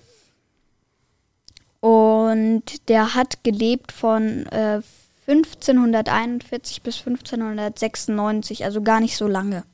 Und 1.81 2.89
der 2.89 3.15
hat 3.15 3.45
gelebt 3.45 3.93
von 3.93 4.47
äh, 4.47 4.81
1541 5.27 6.83
bis 6.83 6.99
1596, 7.07 8.65
also 8.65 8.81
gar 8.83 9.01
nicht 9.01 9.17
so 9.17 9.27
lange. 9.27 9.65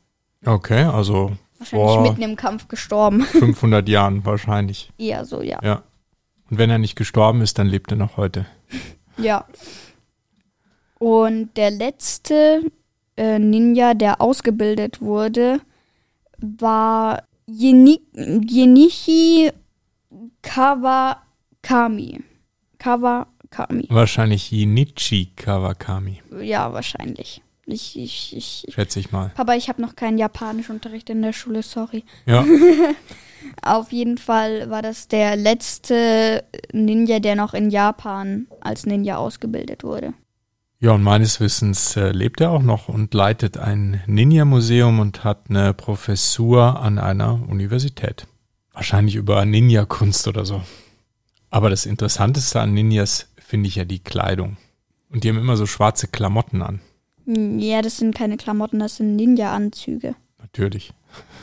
Okay, 0.44 0.82
also 0.82 1.32
Wahrscheinlich 1.58 2.10
mitten 2.10 2.22
im 2.22 2.36
Kampf 2.36 2.68
gestorben. 2.68 3.22
500 3.22 3.88
Jahren 3.88 4.24
wahrscheinlich. 4.24 4.90
Eher 4.98 5.24
so, 5.24 5.42
ja. 5.42 5.58
Ja. 5.62 5.82
Und 6.50 6.58
wenn 6.58 6.70
er 6.70 6.78
nicht 6.78 6.96
gestorben 6.96 7.40
ist, 7.42 7.58
dann 7.58 7.66
lebt 7.66 7.90
er 7.92 7.96
noch 7.98 8.16
heute. 8.16 8.46
Ja. 9.18 9.44
Und 10.98 11.56
der 11.56 11.70
letzte 11.70 12.62
äh, 13.16 13.38
Ninja, 13.38 13.94
der 13.94 14.20
ausgebildet 14.20 15.00
wurde, 15.00 15.60
war 16.38 17.22
Yeni 17.46 18.00
Genichi 18.14 19.50
Kawakami. 20.42 22.20
Kawakami. 22.78 23.86
Wahrscheinlich 23.90 24.50
Jinichi 24.50 25.32
Kawakami, 25.36 26.22
Ja, 26.40 26.72
wahrscheinlich. 26.72 27.42
Ich, 27.66 27.98
ich, 27.98 28.34
ich. 28.36 28.66
schätze 28.70 28.98
ich 29.00 29.12
mal. 29.12 29.30
Papa, 29.34 29.54
ich 29.54 29.68
habe 29.68 29.82
noch 29.82 29.94
keinen 29.94 30.16
Japanischunterricht 30.16 31.10
in 31.10 31.20
der 31.20 31.32
Schule, 31.34 31.62
sorry. 31.62 32.04
Ja, 32.24 32.44
Auf 33.62 33.92
jeden 33.92 34.18
Fall 34.18 34.70
war 34.70 34.82
das 34.82 35.08
der 35.08 35.36
letzte 35.36 36.44
Ninja, 36.72 37.18
der 37.18 37.36
noch 37.36 37.54
in 37.54 37.70
Japan 37.70 38.46
als 38.60 38.86
Ninja 38.86 39.16
ausgebildet 39.16 39.84
wurde. 39.84 40.14
ja 40.80 40.92
und 40.92 41.02
meines 41.02 41.40
Wissens 41.40 41.96
äh, 41.96 42.10
lebt 42.12 42.40
er 42.40 42.50
auch 42.50 42.62
noch 42.62 42.88
und 42.88 43.12
leitet 43.14 43.56
ein 43.58 44.02
Ninja-Museum 44.06 45.00
und 45.00 45.24
hat 45.24 45.46
eine 45.48 45.74
Professur 45.74 46.80
an 46.80 46.98
einer 46.98 47.40
Universität. 47.48 48.26
Wahrscheinlich 48.72 49.16
über 49.16 49.44
Ninja-Kunst 49.44 50.28
oder 50.28 50.44
so. 50.44 50.62
Aber 51.50 51.70
das 51.70 51.86
Interessanteste 51.86 52.60
an 52.60 52.74
Ninjas 52.74 53.28
finde 53.38 53.68
ich 53.68 53.76
ja 53.76 53.84
die 53.84 53.98
Kleidung. 53.98 54.56
Und 55.10 55.24
die 55.24 55.30
haben 55.30 55.38
immer 55.38 55.56
so 55.56 55.66
schwarze 55.66 56.06
Klamotten 56.06 56.62
an. 56.62 56.80
Ja, 57.26 57.82
das 57.82 57.96
sind 57.96 58.14
keine 58.14 58.36
Klamotten, 58.36 58.78
das 58.78 58.96
sind 58.96 59.16
Ninja-Anzüge. 59.16 60.14
Natürlich. 60.40 60.92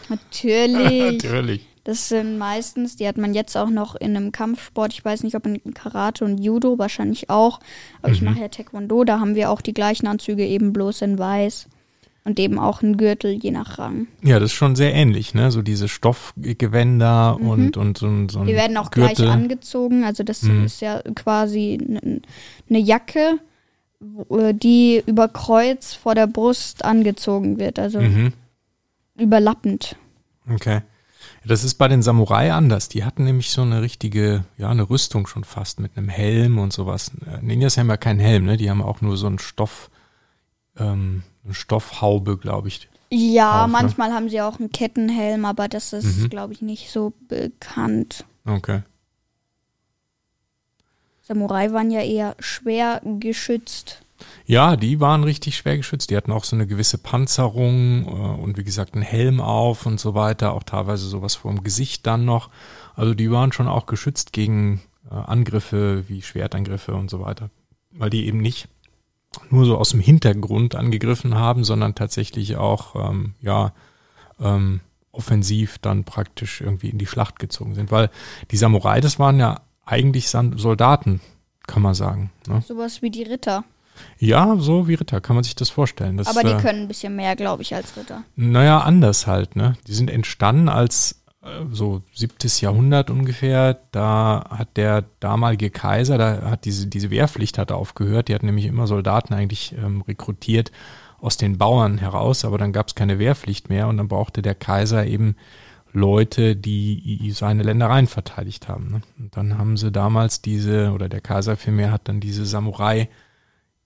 Natürlich. 0.09 1.23
Natürlich. 1.23 1.67
Das 1.85 2.09
sind 2.09 2.37
meistens, 2.39 2.95
die 2.97 3.07
hat 3.07 3.15
man 3.17 3.33
jetzt 3.33 3.55
auch 3.55 3.69
noch 3.69 3.95
in 3.95 4.17
einem 4.17 4.31
Kampfsport. 4.31 4.91
Ich 4.91 5.05
weiß 5.05 5.21
nicht, 5.23 5.35
ob 5.35 5.45
in 5.45 5.73
Karate 5.73 6.25
und 6.25 6.39
Judo, 6.39 6.77
wahrscheinlich 6.79 7.29
auch. 7.29 7.59
Aber 8.01 8.11
ich 8.11 8.21
Mhm. 8.21 8.29
mache 8.31 8.39
ja 8.41 8.47
Taekwondo, 8.49 9.03
da 9.03 9.19
haben 9.19 9.35
wir 9.35 9.51
auch 9.51 9.61
die 9.61 9.73
gleichen 9.73 10.07
Anzüge, 10.07 10.45
eben 10.45 10.73
bloß 10.73 11.03
in 11.03 11.17
weiß. 11.19 11.67
Und 12.23 12.39
eben 12.39 12.57
auch 12.57 12.81
einen 12.81 12.97
Gürtel, 12.97 13.33
je 13.33 13.51
nach 13.51 13.77
Rang. 13.77 14.07
Ja, 14.23 14.39
das 14.39 14.49
ist 14.49 14.55
schon 14.57 14.75
sehr 14.75 14.95
ähnlich, 14.95 15.35
ne? 15.35 15.51
So 15.51 15.61
diese 15.61 15.87
Stoffgewänder 15.87 17.37
und, 17.39 17.77
und 17.77 17.99
so, 17.99 18.07
ein- 18.07 18.29
so 18.29 18.39
ein 18.39 18.47
Die 18.47 18.55
werden 18.55 18.77
auch 18.77 18.89
Gürtel. 18.89 19.13
gleich 19.15 19.29
angezogen. 19.29 20.03
Also 20.03 20.23
das 20.23 20.41
Mhm. 20.41 20.65
ist 20.65 20.81
ja 20.81 21.03
quasi 21.13 21.77
eine 22.67 22.79
Jacke, 22.79 23.37
äh, 24.31 24.55
die 24.55 25.03
über 25.05 25.27
Kreuz 25.27 25.93
vor 25.93 26.15
der 26.15 26.25
Brust 26.25 26.83
angezogen 26.83 27.59
wird. 27.59 27.77
Also 27.77 28.01
Mhm. 28.01 28.33
überlappend. 29.19 29.95
Okay. 30.51 30.81
Das 31.47 31.63
ist 31.63 31.75
bei 31.75 31.87
den 31.87 32.01
Samurai 32.01 32.51
anders. 32.53 32.89
Die 32.89 33.03
hatten 33.03 33.23
nämlich 33.23 33.51
so 33.51 33.61
eine 33.61 33.81
richtige, 33.81 34.45
ja, 34.57 34.69
eine 34.69 34.89
Rüstung 34.89 35.27
schon 35.27 35.43
fast 35.43 35.79
mit 35.79 35.95
einem 35.97 36.09
Helm 36.09 36.57
und 36.57 36.73
sowas. 36.73 37.11
Äh, 37.25 37.41
Ninjas 37.43 37.77
haben 37.77 37.89
ja 37.89 37.97
keinen 37.97 38.19
Helm, 38.19 38.45
ne? 38.45 38.57
Die 38.57 38.69
haben 38.69 38.81
auch 38.81 39.01
nur 39.01 39.15
so 39.17 39.27
einen 39.27 39.37
Stoff, 39.39 39.89
ähm, 40.77 41.23
eine 41.43 41.53
Stoffhaube, 41.53 42.37
glaube 42.37 42.69
ich. 42.69 42.89
Ja, 43.11 43.61
Auf, 43.65 43.67
ne? 43.67 43.73
manchmal 43.73 44.11
haben 44.13 44.29
sie 44.29 44.41
auch 44.41 44.59
einen 44.59 44.71
Kettenhelm, 44.71 45.45
aber 45.45 45.67
das 45.67 45.93
ist, 45.93 46.17
Mhm. 46.23 46.29
glaube 46.29 46.53
ich, 46.53 46.61
nicht 46.61 46.89
so 46.91 47.13
bekannt. 47.27 48.25
Okay. 48.45 48.81
Samurai 51.21 51.71
waren 51.71 51.91
ja 51.91 52.01
eher 52.01 52.35
schwer 52.39 53.01
geschützt. 53.19 54.01
Ja, 54.45 54.75
die 54.75 54.99
waren 54.99 55.23
richtig 55.23 55.57
schwer 55.57 55.77
geschützt. 55.77 56.09
Die 56.09 56.17
hatten 56.17 56.31
auch 56.31 56.43
so 56.43 56.55
eine 56.55 56.67
gewisse 56.67 56.97
Panzerung 56.97 58.05
äh, 58.05 58.41
und 58.41 58.57
wie 58.57 58.63
gesagt 58.63 58.93
einen 58.93 59.03
Helm 59.03 59.41
auf 59.41 59.85
und 59.85 59.99
so 59.99 60.13
weiter. 60.15 60.53
Auch 60.53 60.63
teilweise 60.63 61.07
sowas 61.07 61.35
vor 61.35 61.51
dem 61.51 61.63
Gesicht 61.63 62.05
dann 62.07 62.25
noch. 62.25 62.49
Also 62.95 63.13
die 63.13 63.31
waren 63.31 63.51
schon 63.51 63.67
auch 63.67 63.85
geschützt 63.85 64.33
gegen 64.33 64.81
äh, 65.09 65.15
Angriffe 65.15 66.07
wie 66.07 66.21
Schwertangriffe 66.21 66.93
und 66.93 67.09
so 67.09 67.21
weiter. 67.21 67.49
Weil 67.91 68.09
die 68.09 68.25
eben 68.27 68.39
nicht 68.39 68.67
nur 69.49 69.65
so 69.65 69.77
aus 69.77 69.89
dem 69.89 69.99
Hintergrund 69.99 70.75
angegriffen 70.75 71.35
haben, 71.35 71.63
sondern 71.63 71.95
tatsächlich 71.95 72.55
auch, 72.55 72.95
ähm, 73.09 73.35
ja, 73.41 73.73
ähm, 74.39 74.81
offensiv 75.11 75.77
dann 75.79 76.03
praktisch 76.03 76.61
irgendwie 76.61 76.89
in 76.89 76.97
die 76.97 77.05
Schlacht 77.05 77.39
gezogen 77.39 77.73
sind. 77.73 77.91
Weil 77.91 78.09
die 78.51 78.57
Samurai, 78.57 78.99
das 79.01 79.17
waren 79.17 79.39
ja 79.39 79.61
eigentlich 79.85 80.29
Soldaten, 80.29 81.21
kann 81.67 81.81
man 81.81 81.93
sagen. 81.93 82.31
Ne? 82.47 82.61
Sowas 82.61 83.01
wie 83.01 83.09
die 83.09 83.23
Ritter. 83.23 83.63
Ja, 84.19 84.55
so 84.57 84.87
wie 84.87 84.95
Ritter, 84.95 85.21
kann 85.21 85.35
man 85.35 85.43
sich 85.43 85.55
das 85.55 85.69
vorstellen. 85.69 86.17
Das, 86.17 86.27
aber 86.27 86.43
die 86.43 86.53
äh, 86.53 86.61
können 86.61 86.83
ein 86.83 86.87
bisschen 86.87 87.15
mehr, 87.15 87.35
glaube 87.35 87.61
ich, 87.61 87.73
als 87.73 87.95
Ritter. 87.97 88.23
Naja, 88.35 88.79
anders 88.79 89.27
halt, 89.27 89.55
ne? 89.55 89.77
Die 89.87 89.93
sind 89.93 90.09
entstanden 90.09 90.69
als 90.69 91.23
äh, 91.41 91.47
so 91.71 92.01
siebtes 92.13 92.61
Jahrhundert 92.61 93.09
ungefähr. 93.09 93.79
Da 93.91 94.45
hat 94.49 94.77
der 94.77 95.05
damalige 95.19 95.69
Kaiser, 95.69 96.17
da 96.17 96.49
hat 96.49 96.65
diese, 96.65 96.87
diese 96.87 97.09
Wehrpflicht 97.09 97.57
hat 97.57 97.71
aufgehört. 97.71 98.27
Die 98.27 98.35
hat 98.35 98.43
nämlich 98.43 98.65
immer 98.65 98.87
Soldaten 98.87 99.33
eigentlich 99.33 99.75
ähm, 99.77 100.01
rekrutiert 100.01 100.71
aus 101.19 101.37
den 101.37 101.57
Bauern 101.57 101.97
heraus, 101.97 102.45
aber 102.45 102.57
dann 102.57 102.73
gab 102.73 102.87
es 102.87 102.95
keine 102.95 103.19
Wehrpflicht 103.19 103.69
mehr 103.69 103.87
und 103.87 103.97
dann 103.97 104.07
brauchte 104.07 104.41
der 104.41 104.53
Kaiser 104.53 105.05
eben 105.05 105.35
Leute, 105.95 106.55
die 106.57 107.31
seine 107.33 107.63
Ländereien 107.63 108.07
verteidigt 108.07 108.67
haben. 108.67 108.91
Ne? 108.91 109.01
Und 109.17 109.35
dann 109.37 109.57
haben 109.57 109.77
sie 109.77 109.91
damals 109.91 110.41
diese, 110.41 110.91
oder 110.91 111.07
der 111.07 111.21
Kaiser 111.21 111.55
vielmehr 111.55 111.91
hat 111.91 112.09
dann 112.09 112.19
diese 112.19 112.45
Samurai 112.45 113.09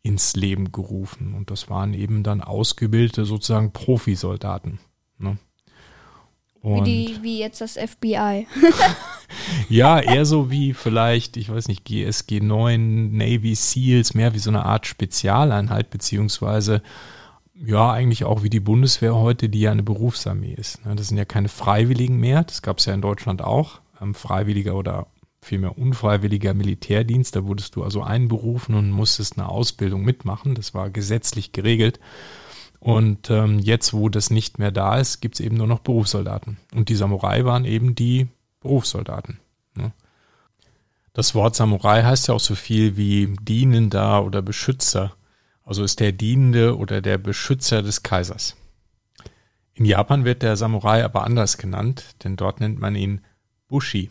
ins 0.02 0.36
Leben 0.36 0.72
gerufen. 0.72 1.34
Und 1.34 1.52
das 1.52 1.70
waren 1.70 1.94
eben 1.94 2.24
dann 2.24 2.42
ausgebildete 2.42 3.26
sozusagen 3.26 3.74
Profisoldaten. 3.74 4.80
Ne? 5.18 5.38
Wie, 6.62 6.82
die, 6.84 7.20
wie 7.22 7.40
jetzt 7.40 7.62
das 7.62 7.78
FBI. 7.78 8.46
ja, 9.70 10.00
eher 10.00 10.26
so 10.26 10.52
wie 10.52 10.74
vielleicht, 10.74 11.38
ich 11.38 11.50
weiß 11.50 11.70
nicht, 11.70 11.86
GSG 11.86 12.42
9, 12.42 13.16
Navy 13.16 13.56
SEALs, 13.56 14.14
mehr 14.14 14.34
wie 14.34 14.40
so 14.40 14.50
eine 14.50 14.66
Art 14.66 14.86
Spezialeinheit, 14.86 15.90
beziehungsweise 15.90 16.82
ja, 17.66 17.92
eigentlich 17.92 18.24
auch 18.26 18.44
wie 18.44 18.50
die 18.50 18.60
Bundeswehr 18.60 19.16
heute, 19.16 19.50
die 19.50 19.62
ja 19.62 19.72
eine 19.72 19.84
Berufsarmee 19.84 20.54
ist. 20.54 20.86
ne? 20.86 20.96
Das 20.96 21.10
sind 21.10 21.18
ja 21.18 21.26
keine 21.26 21.50
Freiwilligen 21.50 22.18
mehr, 22.18 22.44
das 22.44 22.62
gab 22.62 22.80
es 22.80 22.86
ja 22.86 22.94
in 22.94 23.02
Deutschland 23.02 23.42
auch. 23.42 23.80
Ähm, 24.02 24.14
Freiwilliger 24.14 24.76
oder 24.76 25.08
vielmehr 25.42 25.78
unfreiwilliger 25.78 26.54
Militärdienst, 26.54 27.36
da 27.36 27.46
wurdest 27.46 27.76
du 27.76 27.84
also 27.84 28.04
einberufen 28.04 28.76
und 28.76 28.92
musstest 28.92 29.38
eine 29.38 29.50
Ausbildung 29.50 30.04
mitmachen. 30.04 30.56
Das 30.56 30.74
war 30.74 30.90
gesetzlich 30.90 31.52
geregelt. 31.52 32.00
Und 32.80 33.30
ähm, 33.30 33.60
jetzt, 33.60 33.94
wo 33.94 34.10
das 34.10 34.30
nicht 34.30 34.58
mehr 34.58 34.72
da 34.72 34.98
ist, 34.98 35.20
gibt 35.20 35.36
es 35.36 35.42
eben 35.42 35.58
nur 35.58 35.68
noch 35.68 35.80
Berufssoldaten. 35.80 36.58
Und 36.74 36.90
die 36.90 36.96
Samurai 36.96 37.44
waren 37.44 37.66
eben 37.66 37.94
die 37.96 38.28
Berufssoldaten. 38.62 39.40
Ne? 39.76 39.92
Das 41.14 41.36
Wort 41.36 41.56
Samurai 41.56 42.04
heißt 42.04 42.30
ja 42.30 42.36
auch 42.36 42.40
so 42.40 42.56
viel 42.56 42.96
wie 42.96 43.36
Dienender 43.42 44.24
oder 44.24 44.42
Beschützer. 44.42 45.14
Also 45.64 45.84
ist 45.84 46.00
der 46.00 46.14
Dienende 46.14 46.78
oder 46.78 47.02
der 47.02 47.18
Beschützer 47.18 47.82
des 47.82 48.02
Kaisers. 48.04 48.56
In 49.74 49.86
Japan 49.86 50.26
wird 50.26 50.42
der 50.42 50.56
Samurai 50.56 51.04
aber 51.04 51.24
anders 51.24 51.58
genannt, 51.58 52.16
denn 52.24 52.36
dort 52.36 52.60
nennt 52.60 52.80
man 52.80 52.96
ihn 52.96 53.22
Bushi. 53.68 54.10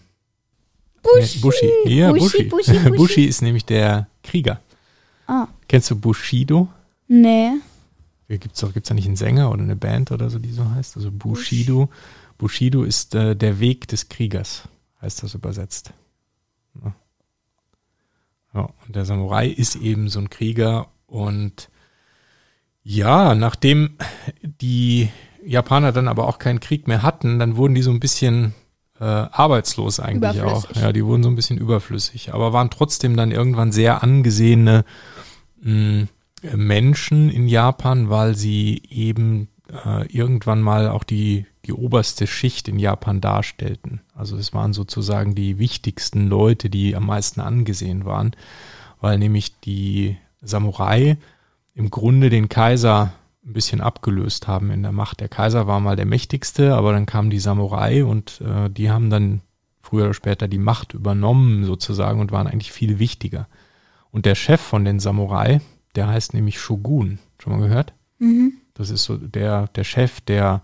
Bushi. 1.02 1.38
Bushi. 1.40 1.70
Ja, 1.86 2.12
Bushi, 2.12 2.44
Bushi. 2.44 2.72
Bushi, 2.72 2.78
Bushi. 2.78 2.90
Bushi 2.96 3.24
ist 3.24 3.42
nämlich 3.42 3.64
der 3.64 4.08
Krieger. 4.22 4.60
Ah, 5.26 5.46
Kennst 5.68 5.90
du 5.90 5.96
Bushido? 5.96 6.68
nee. 7.06 7.50
Gibt's 8.30 8.60
doch, 8.60 8.74
gibt's 8.74 8.90
da 8.90 8.94
nicht 8.94 9.06
einen 9.06 9.16
Sänger 9.16 9.50
oder 9.50 9.62
eine 9.62 9.74
Band 9.76 10.12
oder 10.12 10.28
so, 10.28 10.38
die 10.38 10.52
so 10.52 10.70
heißt? 10.70 10.96
Also 10.98 11.10
Bushido. 11.10 11.88
Bushido 12.36 12.82
ist 12.82 13.14
äh, 13.14 13.34
der 13.34 13.58
Weg 13.58 13.88
des 13.88 14.10
Kriegers, 14.10 14.64
heißt 15.00 15.22
das 15.22 15.32
übersetzt. 15.34 15.94
Ja. 16.84 16.94
ja, 18.52 18.68
und 18.86 18.94
der 18.94 19.06
Samurai 19.06 19.46
ist 19.48 19.76
eben 19.76 20.10
so 20.10 20.18
ein 20.18 20.28
Krieger 20.28 20.88
und 21.06 21.70
ja, 22.82 23.34
nachdem 23.34 23.96
die 24.42 25.08
Japaner 25.42 25.92
dann 25.92 26.06
aber 26.06 26.28
auch 26.28 26.38
keinen 26.38 26.60
Krieg 26.60 26.86
mehr 26.86 27.02
hatten, 27.02 27.38
dann 27.38 27.56
wurden 27.56 27.74
die 27.74 27.82
so 27.82 27.90
ein 27.90 28.00
bisschen 28.00 28.52
äh, 29.00 29.04
arbeitslos 29.04 30.00
eigentlich 30.00 30.42
auch. 30.42 30.64
Ja, 30.74 30.92
die 30.92 31.04
wurden 31.04 31.22
so 31.22 31.28
ein 31.28 31.36
bisschen 31.36 31.58
überflüssig, 31.58 32.34
aber 32.34 32.52
waren 32.52 32.70
trotzdem 32.70 33.16
dann 33.16 33.30
irgendwann 33.30 33.72
sehr 33.72 34.02
angesehene 34.02 34.84
mh, 35.62 36.06
Menschen 36.54 37.30
in 37.30 37.48
Japan, 37.48 38.10
weil 38.10 38.34
sie 38.34 38.82
eben 38.88 39.48
äh, 39.84 40.06
irgendwann 40.06 40.62
mal 40.62 40.88
auch 40.88 41.04
die, 41.04 41.46
die 41.64 41.72
oberste 41.72 42.26
Schicht 42.26 42.68
in 42.68 42.78
Japan 42.78 43.20
darstellten. 43.20 44.00
Also 44.14 44.36
es 44.36 44.52
waren 44.54 44.72
sozusagen 44.72 45.34
die 45.34 45.58
wichtigsten 45.58 46.28
Leute, 46.28 46.70
die 46.70 46.96
am 46.96 47.06
meisten 47.06 47.40
angesehen 47.40 48.04
waren, 48.04 48.32
weil 49.00 49.18
nämlich 49.18 49.60
die 49.60 50.16
Samurai 50.40 51.16
im 51.74 51.90
Grunde 51.90 52.30
den 52.30 52.48
Kaiser 52.48 53.12
ein 53.48 53.52
bisschen 53.52 53.80
abgelöst 53.80 54.46
haben 54.46 54.70
in 54.70 54.82
der 54.82 54.92
Macht. 54.92 55.20
Der 55.20 55.28
Kaiser 55.28 55.66
war 55.66 55.80
mal 55.80 55.96
der 55.96 56.06
mächtigste, 56.06 56.74
aber 56.74 56.92
dann 56.92 57.06
kamen 57.06 57.30
die 57.30 57.40
Samurai 57.40 58.04
und 58.04 58.40
äh, 58.42 58.68
die 58.70 58.90
haben 58.90 59.10
dann 59.10 59.40
früher 59.80 60.04
oder 60.04 60.14
später 60.14 60.48
die 60.48 60.58
Macht 60.58 60.92
übernommen 60.94 61.64
sozusagen 61.64 62.20
und 62.20 62.30
waren 62.30 62.46
eigentlich 62.46 62.72
viel 62.72 62.98
wichtiger. 62.98 63.48
Und 64.10 64.26
der 64.26 64.34
Chef 64.34 64.60
von 64.60 64.84
den 64.84 65.00
Samurai, 65.00 65.60
Der 65.96 66.08
heißt 66.08 66.34
nämlich 66.34 66.60
Shogun. 66.60 67.18
Schon 67.38 67.54
mal 67.54 67.66
gehört? 67.66 67.94
Mhm. 68.18 68.52
Das 68.74 68.90
ist 68.90 69.04
so 69.04 69.16
der, 69.16 69.68
der 69.68 69.84
Chef, 69.84 70.20
der, 70.20 70.62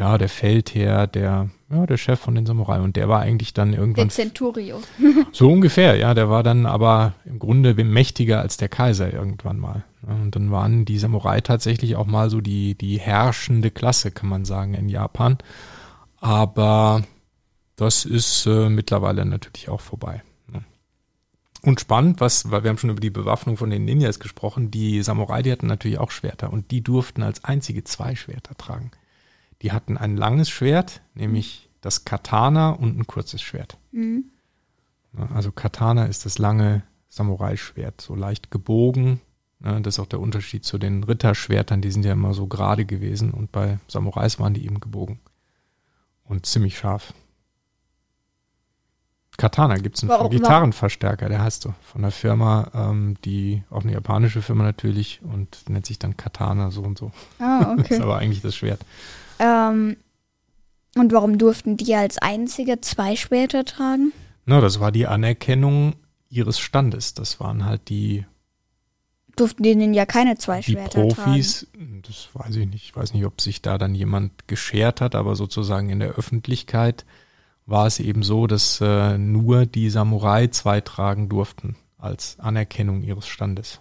ja, 0.00 0.16
der 0.16 0.30
Feldherr, 0.30 1.06
der, 1.06 1.50
ja, 1.68 1.84
der 1.84 1.98
Chef 1.98 2.18
von 2.18 2.34
den 2.34 2.46
Samurai. 2.46 2.80
Und 2.80 2.96
der 2.96 3.10
war 3.10 3.20
eigentlich 3.20 3.52
dann 3.52 3.72
Der 3.72 3.80
irgendwann 3.80 4.08
Centurio. 4.08 4.80
so 5.32 5.52
ungefähr, 5.52 5.96
ja. 5.96 6.14
Der 6.14 6.30
war 6.30 6.42
dann 6.42 6.64
aber 6.64 7.12
im 7.26 7.38
Grunde 7.38 7.74
mächtiger 7.84 8.40
als 8.40 8.56
der 8.56 8.70
Kaiser 8.70 9.12
irgendwann 9.12 9.58
mal. 9.58 9.84
Und 10.00 10.34
dann 10.34 10.50
waren 10.50 10.86
die 10.86 10.98
Samurai 10.98 11.42
tatsächlich 11.42 11.96
auch 11.96 12.06
mal 12.06 12.30
so 12.30 12.40
die, 12.40 12.76
die 12.76 12.98
herrschende 12.98 13.70
Klasse, 13.70 14.10
kann 14.10 14.30
man 14.30 14.46
sagen, 14.46 14.72
in 14.72 14.88
Japan. 14.88 15.36
Aber 16.18 17.02
das 17.76 18.06
ist 18.06 18.46
äh, 18.46 18.70
mittlerweile 18.70 19.26
natürlich 19.26 19.68
auch 19.68 19.82
vorbei. 19.82 20.22
ne. 20.50 20.64
Und 21.60 21.78
spannend, 21.78 22.22
was, 22.22 22.50
weil 22.50 22.64
wir 22.64 22.70
haben 22.70 22.78
schon 22.78 22.88
über 22.88 23.00
die 23.00 23.10
Bewaffnung 23.10 23.58
von 23.58 23.68
den 23.68 23.84
Ninjas 23.84 24.18
gesprochen, 24.18 24.70
die 24.70 25.02
Samurai, 25.02 25.42
die 25.42 25.52
hatten 25.52 25.66
natürlich 25.66 25.98
auch 25.98 26.10
Schwerter 26.10 26.50
und 26.54 26.70
die 26.70 26.82
durften 26.82 27.22
als 27.22 27.44
einzige 27.44 27.84
zwei 27.84 28.14
Schwerter 28.14 28.56
tragen. 28.56 28.92
Die 29.62 29.72
hatten 29.72 29.96
ein 29.98 30.16
langes 30.16 30.48
Schwert, 30.50 31.02
nämlich 31.14 31.68
das 31.80 32.04
Katana 32.04 32.70
und 32.70 32.98
ein 32.98 33.06
kurzes 33.06 33.42
Schwert. 33.42 33.76
Mhm. 33.92 34.24
Ne, 35.12 35.28
Also 35.34 35.52
Katana 35.52 36.06
ist 36.06 36.24
das 36.26 36.38
lange 36.38 36.82
Samurai-Schwert, 37.08 38.00
so 38.00 38.14
leicht 38.14 38.50
gebogen. 38.50 39.20
Ne, 39.58 39.80
Das 39.82 39.94
ist 39.94 40.00
auch 40.00 40.06
der 40.06 40.20
Unterschied 40.20 40.64
zu 40.64 40.78
den 40.78 41.04
Ritterschwertern, 41.04 41.82
die 41.82 41.90
sind 41.90 42.04
ja 42.04 42.12
immer 42.12 42.32
so 42.34 42.46
gerade 42.46 42.84
gewesen 42.86 43.32
und 43.32 43.52
bei 43.52 43.78
Samurais 43.88 44.38
waren 44.38 44.54
die 44.54 44.64
eben 44.64 44.80
gebogen. 44.80 45.20
Und 46.24 46.46
ziemlich 46.46 46.78
scharf. 46.78 47.12
Katana 49.36 49.76
gibt 49.78 49.96
es 49.96 50.02
einen 50.02 50.10
Warum- 50.10 50.30
Gitarrenverstärker, 50.30 51.28
der 51.30 51.42
heißt 51.42 51.62
so, 51.62 51.72
von 51.82 52.02
der 52.02 52.10
Firma, 52.10 52.70
ähm, 52.74 53.16
die, 53.24 53.62
auch 53.70 53.82
eine 53.82 53.92
japanische 53.92 54.42
Firma 54.42 54.64
natürlich 54.64 55.20
und 55.22 55.68
nennt 55.70 55.86
sich 55.86 55.98
dann 55.98 56.16
Katana 56.16 56.70
so 56.70 56.82
und 56.82 56.98
so. 56.98 57.10
Ah, 57.38 57.74
Das 57.76 57.86
ist 57.90 57.92
okay. 57.92 58.02
aber 58.02 58.18
eigentlich 58.18 58.42
das 58.42 58.54
Schwert. 58.54 58.84
Ähm, 59.40 59.96
und 60.96 61.12
warum 61.12 61.38
durften 61.38 61.76
die 61.76 61.94
als 61.94 62.18
einzige 62.18 62.80
zwei 62.80 63.16
Schwerter 63.16 63.64
tragen? 63.64 64.12
Na, 64.44 64.60
das 64.60 64.80
war 64.80 64.92
die 64.92 65.06
Anerkennung 65.06 65.94
ihres 66.28 66.58
Standes. 66.58 67.14
Das 67.14 67.40
waren 67.40 67.64
halt 67.64 67.88
die 67.88 68.24
Durften 69.36 69.62
denen 69.62 69.94
ja 69.94 70.06
keine 70.06 70.36
zwei 70.36 70.60
die 70.60 70.72
Schwerter 70.72 71.00
Profis, 71.00 71.66
das 72.02 72.28
weiß 72.34 72.56
ich 72.56 72.68
nicht, 72.68 72.84
ich 72.84 72.96
weiß 72.96 73.14
nicht, 73.14 73.24
ob 73.24 73.40
sich 73.40 73.62
da 73.62 73.78
dann 73.78 73.94
jemand 73.94 74.48
geschert 74.48 75.00
hat, 75.00 75.14
aber 75.14 75.34
sozusagen 75.36 75.88
in 75.88 76.00
der 76.00 76.10
Öffentlichkeit 76.10 77.06
war 77.64 77.86
es 77.86 78.00
eben 78.00 78.22
so, 78.22 78.46
dass 78.46 78.80
äh, 78.82 79.16
nur 79.16 79.64
die 79.64 79.88
Samurai 79.88 80.48
zwei 80.48 80.80
tragen 80.80 81.28
durften 81.28 81.76
als 81.96 82.38
Anerkennung 82.40 83.02
ihres 83.02 83.28
Standes. 83.28 83.80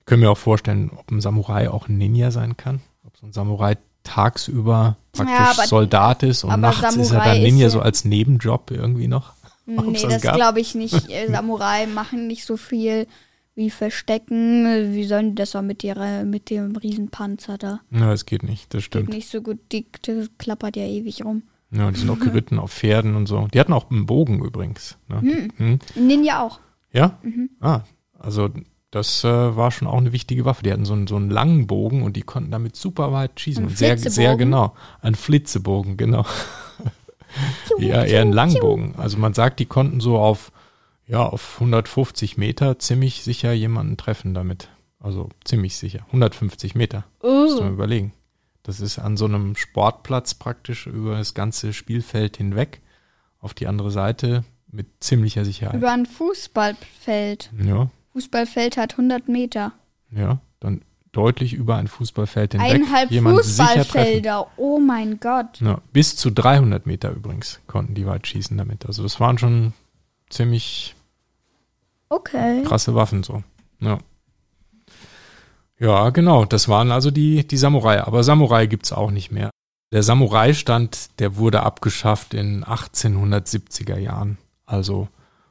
Ich 0.00 0.06
kann 0.06 0.20
mir 0.20 0.30
auch 0.30 0.38
vorstellen, 0.38 0.90
ob 0.96 1.10
ein 1.10 1.20
Samurai 1.20 1.70
auch 1.70 1.88
ein 1.88 1.98
Ninja 1.98 2.30
sein 2.30 2.56
kann, 2.56 2.80
ob 3.04 3.16
so 3.16 3.26
ein 3.26 3.32
Samurai 3.32 3.76
tagsüber 4.06 4.96
praktisch 5.12 5.36
aber- 5.58 5.66
Soldat 5.66 6.22
ist 6.22 6.44
und 6.44 6.60
nachts 6.60 6.94
ist 6.96 6.96
er 6.96 7.04
Samurai 7.06 7.34
dann 7.34 7.42
Ninja 7.42 7.64
ja- 7.64 7.70
so 7.70 7.80
als 7.80 8.04
Nebenjob 8.04 8.70
irgendwie 8.70 9.08
noch. 9.08 9.32
Nee, 9.68 9.92
das 10.00 10.22
das 10.22 10.34
glaube 10.34 10.60
ich 10.60 10.74
nicht. 10.76 10.94
Äh, 11.10 11.26
Samurai 11.28 11.86
machen 11.86 12.28
nicht 12.28 12.44
so 12.44 12.56
viel 12.56 13.08
wie 13.56 13.68
Verstecken. 13.70 14.92
Wie 14.94 15.04
sollen 15.04 15.30
die 15.30 15.34
das 15.34 15.56
auch 15.56 15.62
mit, 15.62 15.82
ihrer, 15.82 16.22
mit 16.24 16.50
dem 16.50 16.76
Riesenpanzer 16.76 17.58
da? 17.58 17.80
Ja, 17.90 18.10
das 18.10 18.26
geht 18.26 18.44
nicht, 18.44 18.72
das 18.72 18.78
Geht 18.82 18.84
stimmt. 18.84 19.08
nicht 19.08 19.28
so 19.28 19.40
gut. 19.42 19.58
Die, 19.72 19.86
die 20.06 20.28
klappert 20.38 20.76
ja 20.76 20.84
ewig 20.84 21.24
rum. 21.24 21.42
Ja, 21.72 21.90
die 21.90 21.98
sind 21.98 22.10
auch 22.10 22.20
geritten 22.20 22.60
auf 22.60 22.70
Pferden 22.72 23.16
und 23.16 23.26
so. 23.26 23.48
Die 23.52 23.58
hatten 23.58 23.72
auch 23.72 23.90
einen 23.90 24.06
Bogen 24.06 24.38
übrigens. 24.44 24.98
Ne? 25.08 25.48
Hm. 25.56 25.78
Ninja 25.96 26.42
auch. 26.42 26.60
Ja? 26.92 27.18
Mhm. 27.22 27.50
Ah, 27.60 27.80
also 28.20 28.50
das 28.96 29.24
äh, 29.24 29.56
war 29.56 29.70
schon 29.70 29.86
auch 29.86 29.98
eine 29.98 30.12
wichtige 30.12 30.46
Waffe. 30.46 30.62
Die 30.62 30.72
hatten 30.72 30.86
so 30.86 30.94
einen, 30.94 31.06
so 31.06 31.16
einen 31.16 31.28
langen 31.28 31.66
Bogen 31.66 32.02
und 32.02 32.16
die 32.16 32.22
konnten 32.22 32.50
damit 32.50 32.76
super 32.76 33.12
weit 33.12 33.38
schießen. 33.38 33.64
Ein 33.64 33.68
sehr, 33.68 33.98
sehr 33.98 34.36
genau. 34.36 34.74
Ein 35.02 35.14
Flitzebogen, 35.14 35.98
genau. 35.98 36.24
ja, 37.78 38.04
eher 38.04 38.22
ein 38.22 38.32
Langbogen. 38.32 38.94
Also 38.96 39.18
man 39.18 39.34
sagt, 39.34 39.60
die 39.60 39.66
konnten 39.66 40.00
so 40.00 40.16
auf, 40.16 40.50
ja, 41.06 41.22
auf 41.22 41.56
150 41.56 42.38
Meter 42.38 42.78
ziemlich 42.78 43.22
sicher 43.22 43.52
jemanden 43.52 43.98
treffen 43.98 44.32
damit. 44.32 44.70
Also 44.98 45.28
ziemlich 45.44 45.76
sicher. 45.76 46.00
150 46.06 46.74
Meter. 46.74 47.04
Muss 47.22 47.60
man 47.60 47.74
überlegen. 47.74 48.14
Das 48.62 48.80
ist 48.80 48.98
an 48.98 49.18
so 49.18 49.26
einem 49.26 49.56
Sportplatz 49.56 50.34
praktisch 50.34 50.86
über 50.86 51.18
das 51.18 51.34
ganze 51.34 51.74
Spielfeld 51.74 52.38
hinweg 52.38 52.80
auf 53.40 53.52
die 53.52 53.66
andere 53.66 53.90
Seite 53.90 54.42
mit 54.68 54.86
ziemlicher 55.00 55.44
Sicherheit. 55.44 55.76
Über 55.76 55.92
ein 55.92 56.06
Fußballfeld. 56.06 57.50
Ja, 57.62 57.90
Fußballfeld 58.16 58.78
hat 58.78 58.92
100 58.92 59.28
Meter. 59.28 59.72
ja, 60.10 60.38
dann 60.58 60.80
deutlich 61.12 61.52
über 61.52 61.76
ein 61.76 61.86
Fußballfeld 61.86 62.52
hinweg 62.52 62.70
Eineinhalb 62.74 63.10
treffen. 63.10 63.26
Fußballfelder. 63.26 64.46
Oh 64.56 64.78
mein 64.78 65.20
Gott. 65.20 65.60
Ja, 65.60 65.80
bis 65.92 66.16
zu 66.16 66.30
300 66.30 66.86
Meter 66.86 67.10
übrigens 67.10 67.60
konnten 67.66 67.94
die 67.94 68.06
weit 68.06 68.26
schießen 68.26 68.56
damit. 68.56 68.86
Also 68.86 69.02
das 69.02 69.20
waren 69.20 69.36
schon 69.36 69.74
ziemlich 70.30 70.94
Okay. 72.08 72.62
krasse 72.64 72.94
Waffen 72.94 73.22
so. 73.22 73.42
Ja. 73.80 73.98
Ja, 75.78 76.08
genau. 76.10 76.46
Das 76.46 76.68
waren 76.68 76.90
also 76.90 77.10
die, 77.10 77.46
die 77.46 77.56
Samurai. 77.58 78.02
Aber 78.02 78.24
Samurai 78.24 78.66
gibt's 78.66 78.92
auch 78.92 79.10
nicht 79.10 79.30
mehr. 79.30 79.50
Der 79.92 80.02
Samurai-Stand, 80.02 81.18
der 81.20 81.36
wurde 81.36 81.62
abgeschafft 81.62 82.32
in 82.32 82.64
1870er 82.64 83.98
Jahren. 83.98 84.38
Also 84.64 85.08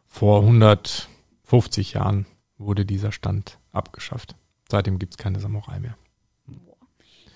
vor 0.08 0.42
150 0.42 1.94
Jahren 1.94 2.26
wurde 2.58 2.86
dieser 2.86 3.12
Stand 3.12 3.60
abgeschafft. 3.72 4.36
Seitdem 4.70 5.00
gibt's 5.00 5.18
keine 5.18 5.40
Samurai 5.40 5.80
mehr. 5.80 5.98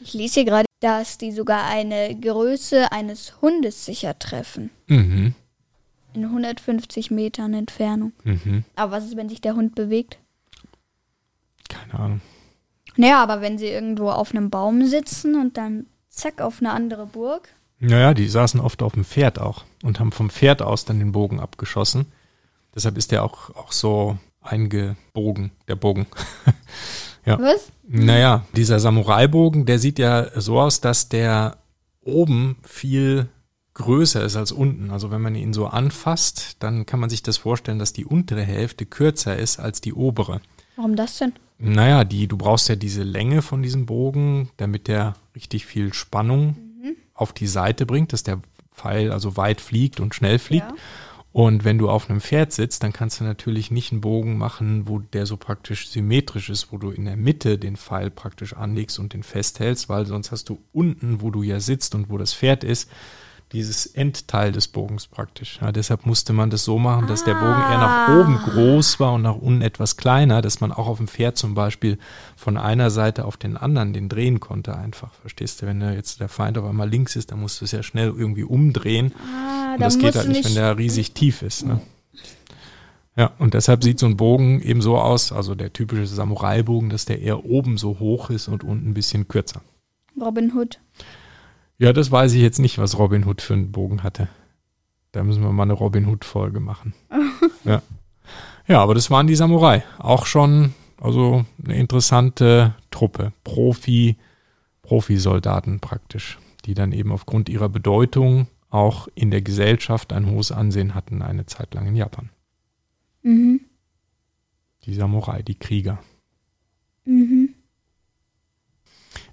Ich 0.01 0.13
lese 0.13 0.35
hier 0.35 0.45
gerade, 0.45 0.65
dass 0.79 1.17
die 1.17 1.31
sogar 1.31 1.65
eine 1.65 2.17
Größe 2.19 2.91
eines 2.91 3.41
Hundes 3.41 3.85
sicher 3.85 4.17
treffen. 4.17 4.69
Mhm. 4.87 5.35
In 6.13 6.23
150 6.25 7.11
Metern 7.11 7.53
Entfernung. 7.53 8.13
Mhm. 8.23 8.63
Aber 8.75 8.93
was 8.93 9.05
ist, 9.05 9.17
wenn 9.17 9.29
sich 9.29 9.41
der 9.41 9.55
Hund 9.55 9.75
bewegt? 9.75 10.19
Keine 11.67 11.93
Ahnung. 11.93 12.21
Naja, 12.95 13.21
aber 13.21 13.41
wenn 13.41 13.57
sie 13.57 13.67
irgendwo 13.67 14.09
auf 14.09 14.31
einem 14.31 14.49
Baum 14.49 14.85
sitzen 14.85 15.39
und 15.39 15.57
dann 15.57 15.85
zack 16.09 16.41
auf 16.41 16.59
eine 16.59 16.71
andere 16.71 17.05
Burg. 17.05 17.49
Naja, 17.79 18.13
die 18.13 18.27
saßen 18.27 18.59
oft 18.59 18.81
auf 18.81 18.93
dem 18.93 19.05
Pferd 19.05 19.39
auch 19.39 19.63
und 19.83 19.99
haben 19.99 20.11
vom 20.11 20.29
Pferd 20.29 20.61
aus 20.61 20.85
dann 20.85 20.99
den 20.99 21.11
Bogen 21.11 21.39
abgeschossen. 21.39 22.07
Deshalb 22.75 22.97
ist 22.97 23.11
der 23.11 23.23
auch, 23.23 23.55
auch 23.55 23.71
so 23.71 24.17
eingebogen, 24.41 25.51
der 25.67 25.75
Bogen. 25.75 26.07
Ja. 27.25 27.37
Was? 27.37 27.71
Naja, 27.87 28.45
dieser 28.55 28.79
Samurai-Bogen, 28.79 29.65
der 29.65 29.77
sieht 29.77 29.99
ja 29.99 30.27
so 30.39 30.59
aus, 30.59 30.81
dass 30.81 31.09
der 31.09 31.57
oben 32.01 32.57
viel 32.63 33.27
größer 33.75 34.23
ist 34.23 34.35
als 34.35 34.51
unten. 34.51 34.89
Also 34.89 35.11
wenn 35.11 35.21
man 35.21 35.35
ihn 35.35 35.53
so 35.53 35.67
anfasst, 35.67 36.57
dann 36.59 36.85
kann 36.85 36.99
man 36.99 37.09
sich 37.09 37.21
das 37.21 37.37
vorstellen, 37.37 37.77
dass 37.77 37.93
die 37.93 38.05
untere 38.05 38.41
Hälfte 38.41 38.85
kürzer 38.85 39.37
ist 39.37 39.59
als 39.59 39.79
die 39.79 39.93
obere. 39.93 40.41
Warum 40.75 40.95
das 40.95 41.17
denn? 41.17 41.33
Naja, 41.59 42.03
die, 42.03 42.27
du 42.27 42.37
brauchst 42.37 42.69
ja 42.69 42.75
diese 42.75 43.03
Länge 43.03 43.41
von 43.41 43.61
diesem 43.61 43.85
Bogen, 43.85 44.49
damit 44.57 44.87
der 44.87 45.13
richtig 45.35 45.65
viel 45.65 45.93
Spannung 45.93 46.55
auf 47.13 47.33
die 47.33 47.47
Seite 47.47 47.85
bringt, 47.85 48.13
dass 48.13 48.23
der 48.23 48.39
Pfeil 48.73 49.11
also 49.11 49.35
weit 49.35 49.59
fliegt 49.59 49.99
und 49.99 50.15
schnell 50.15 50.39
fliegt. 50.39 50.69
Ja. 50.69 50.77
Und 51.31 51.63
wenn 51.63 51.77
du 51.77 51.89
auf 51.89 52.09
einem 52.09 52.21
Pferd 52.21 52.51
sitzt, 52.51 52.81
dann 52.81 52.91
kannst 52.91 53.19
du 53.19 53.23
natürlich 53.23 53.69
nicht 53.69 53.91
einen 53.91 54.01
Bogen 54.01 54.37
machen, 54.37 54.87
wo 54.87 54.97
der 54.97 55.27
so 55.27 55.37
praktisch 55.37 55.89
symmetrisch 55.89 56.49
ist, 56.49 56.71
wo 56.71 56.77
du 56.77 56.89
in 56.89 57.05
der 57.05 57.17
Mitte 57.17 57.59
den 57.59 57.77
Pfeil 57.77 58.09
praktisch 58.09 58.53
anlegst 58.53 58.97
und 58.97 59.13
den 59.13 59.21
festhältst, 59.21 59.89
weil 59.89 60.07
sonst 60.07 60.31
hast 60.31 60.49
du 60.49 60.59
unten, 60.73 61.21
wo 61.21 61.29
du 61.29 61.43
ja 61.43 61.59
sitzt 61.59 61.93
und 61.93 62.09
wo 62.09 62.17
das 62.17 62.33
Pferd 62.33 62.63
ist, 62.63 62.89
dieses 63.51 63.87
Endteil 63.87 64.51
des 64.51 64.67
Bogens 64.67 65.07
praktisch. 65.07 65.59
Ja, 65.61 65.71
deshalb 65.71 66.05
musste 66.05 66.33
man 66.33 66.49
das 66.49 66.63
so 66.63 66.77
machen, 66.77 67.07
dass 67.07 67.23
der 67.23 67.33
Bogen 67.33 67.61
eher 67.71 67.77
nach 67.79 68.09
oben 68.19 68.37
groß 68.37 68.99
war 68.99 69.13
und 69.13 69.23
nach 69.23 69.35
unten 69.35 69.61
etwas 69.61 69.97
kleiner, 69.97 70.41
dass 70.41 70.61
man 70.61 70.71
auch 70.71 70.87
auf 70.87 70.97
dem 70.97 71.07
Pferd 71.07 71.37
zum 71.37 71.55
Beispiel 71.55 71.97
von 72.35 72.57
einer 72.57 72.91
Seite 72.91 73.25
auf 73.25 73.37
den 73.37 73.57
anderen 73.57 73.93
den 73.93 74.07
drehen 74.07 74.39
konnte 74.39 74.77
einfach. 74.77 75.13
Verstehst 75.15 75.61
du? 75.61 75.65
Wenn 75.65 75.79
da 75.79 75.91
jetzt 75.91 76.19
der 76.19 76.29
Feind 76.29 76.57
auf 76.57 76.65
einmal 76.65 76.89
links 76.89 77.15
ist, 77.15 77.31
dann 77.31 77.39
musst 77.39 77.59
du 77.59 77.65
es 77.65 77.71
ja 77.71 77.81
schnell 77.81 78.13
irgendwie 78.15 78.43
umdrehen. 78.43 79.13
Ah, 79.17 79.73
Und 79.73 79.81
da 79.81 79.85
das 79.85 79.97
geht 79.97 80.15
halt 80.15 80.27
nicht, 80.27 80.45
wenn 80.45 80.53
der 80.55 80.77
riesig 80.77 81.13
tief 81.13 81.41
ist. 81.41 81.65
Ne? 81.65 81.81
Ja, 83.15 83.31
und 83.39 83.53
deshalb 83.53 83.83
sieht 83.83 83.99
so 83.99 84.05
ein 84.05 84.15
Bogen 84.15 84.61
eben 84.61 84.81
so 84.81 84.97
aus, 84.97 85.31
also 85.31 85.55
der 85.55 85.73
typische 85.73 86.05
Samurai-Bogen, 86.05 86.89
dass 86.89 87.05
der 87.05 87.19
eher 87.19 87.43
oben 87.45 87.77
so 87.77 87.99
hoch 87.99 88.29
ist 88.29 88.47
und 88.47 88.63
unten 88.63 88.91
ein 88.91 88.93
bisschen 88.93 89.27
kürzer. 89.27 89.61
Robin 90.21 90.53
Hood. 90.53 90.79
Ja, 91.79 91.93
das 91.93 92.11
weiß 92.11 92.33
ich 92.33 92.41
jetzt 92.41 92.59
nicht, 92.59 92.77
was 92.77 92.99
Robin 92.99 93.25
Hood 93.25 93.41
für 93.41 93.53
einen 93.53 93.71
Bogen 93.71 94.03
hatte. 94.03 94.27
Da 95.13 95.23
müssen 95.23 95.41
wir 95.41 95.51
mal 95.51 95.63
eine 95.63 95.73
Robin 95.73 96.07
Hood-Folge 96.07 96.59
machen. 96.59 96.93
ja. 97.63 97.81
ja, 98.67 98.81
aber 98.81 98.93
das 98.93 99.09
waren 99.09 99.27
die 99.27 99.35
Samurai. 99.35 99.83
Auch 99.97 100.25
schon, 100.25 100.73
also 101.01 101.45
eine 101.63 101.77
interessante 101.77 102.75
Truppe. 102.91 103.31
Profi, 103.45 104.17
Profisoldaten 104.81 105.79
praktisch, 105.79 106.37
die 106.65 106.73
dann 106.73 106.91
eben 106.91 107.13
aufgrund 107.13 107.47
ihrer 107.47 107.69
Bedeutung 107.69 108.47
auch 108.69 109.07
in 109.15 109.31
der 109.31 109.41
Gesellschaft 109.41 110.11
ein 110.11 110.29
hohes 110.29 110.51
Ansehen 110.51 110.93
hatten, 110.93 111.21
eine 111.21 111.45
Zeit 111.45 111.73
lang 111.73 111.87
in 111.87 111.95
Japan. 111.95 112.29
Mhm. 113.23 113.61
Die 114.83 114.93
Samurai, 114.93 115.43
die 115.43 115.55
Krieger. 115.55 115.99
Mhm. 117.05 117.48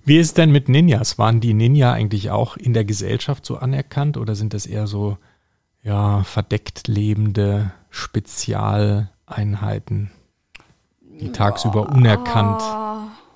Wie 0.07 0.17
ist 0.19 0.39
denn 0.39 0.51
mit 0.53 0.69
Ninjas? 0.69 1.19
Waren 1.19 1.41
die 1.41 1.53
Ninja 1.53 1.93
eigentlich 1.93 2.31
auch 2.31 2.57
in 2.57 2.73
der 2.73 2.85
Gesellschaft 2.85 3.45
so 3.45 3.57
anerkannt 3.57 4.17
oder 4.17 4.37
sind 4.37 4.55
das 4.55 4.65
eher 4.65 4.87
so 4.87 5.19
ja, 5.83 6.23
verdeckt 6.23 6.87
lebende 6.87 7.73
Spezialeinheiten, 7.91 10.13
die 11.01 11.33
tagsüber 11.33 11.89
unerkannt 11.89 12.63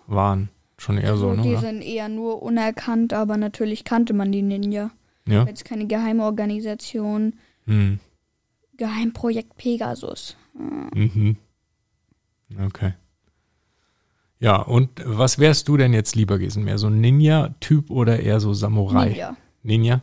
waren? 0.07 0.49
Schon 0.79 0.97
eher 0.97 1.17
so, 1.17 1.31
also 1.31 1.43
ne? 1.43 1.49
die 1.49 1.55
oder? 1.55 1.61
sind 1.61 1.83
eher 1.83 2.09
nur 2.09 2.41
unerkannt, 2.41 3.15
aber 3.15 3.37
natürlich 3.37 3.83
kannte 3.83 4.15
man 4.15 4.31
die 4.31 4.43
Ninja. 4.43 4.93
Ja. 5.27 5.43
Jetzt 5.45 5.65
keine 5.65 5.89
Geheimorganisation. 5.89 7.35
Hm. 7.67 7.99
Geheimprojekt 8.77 9.57
Pegasus. 9.57 10.37
Mhm. 10.55 11.37
Okay. 12.65 12.93
Ja, 14.41 14.57
und 14.57 14.89
was 15.05 15.39
wärst 15.39 15.69
du 15.69 15.77
denn 15.77 15.93
jetzt 15.93 16.17
lieber 16.17 16.39
gewesen? 16.39 16.65
Mehr 16.65 16.79
so 16.79 16.87
ein 16.87 17.01
Ninja-Typ 17.01 17.91
oder 17.91 18.21
eher 18.21 18.41
so 18.41 18.55
Samurai? 18.55 19.11
Ninja. 19.11 19.37
Ninja? 19.63 20.01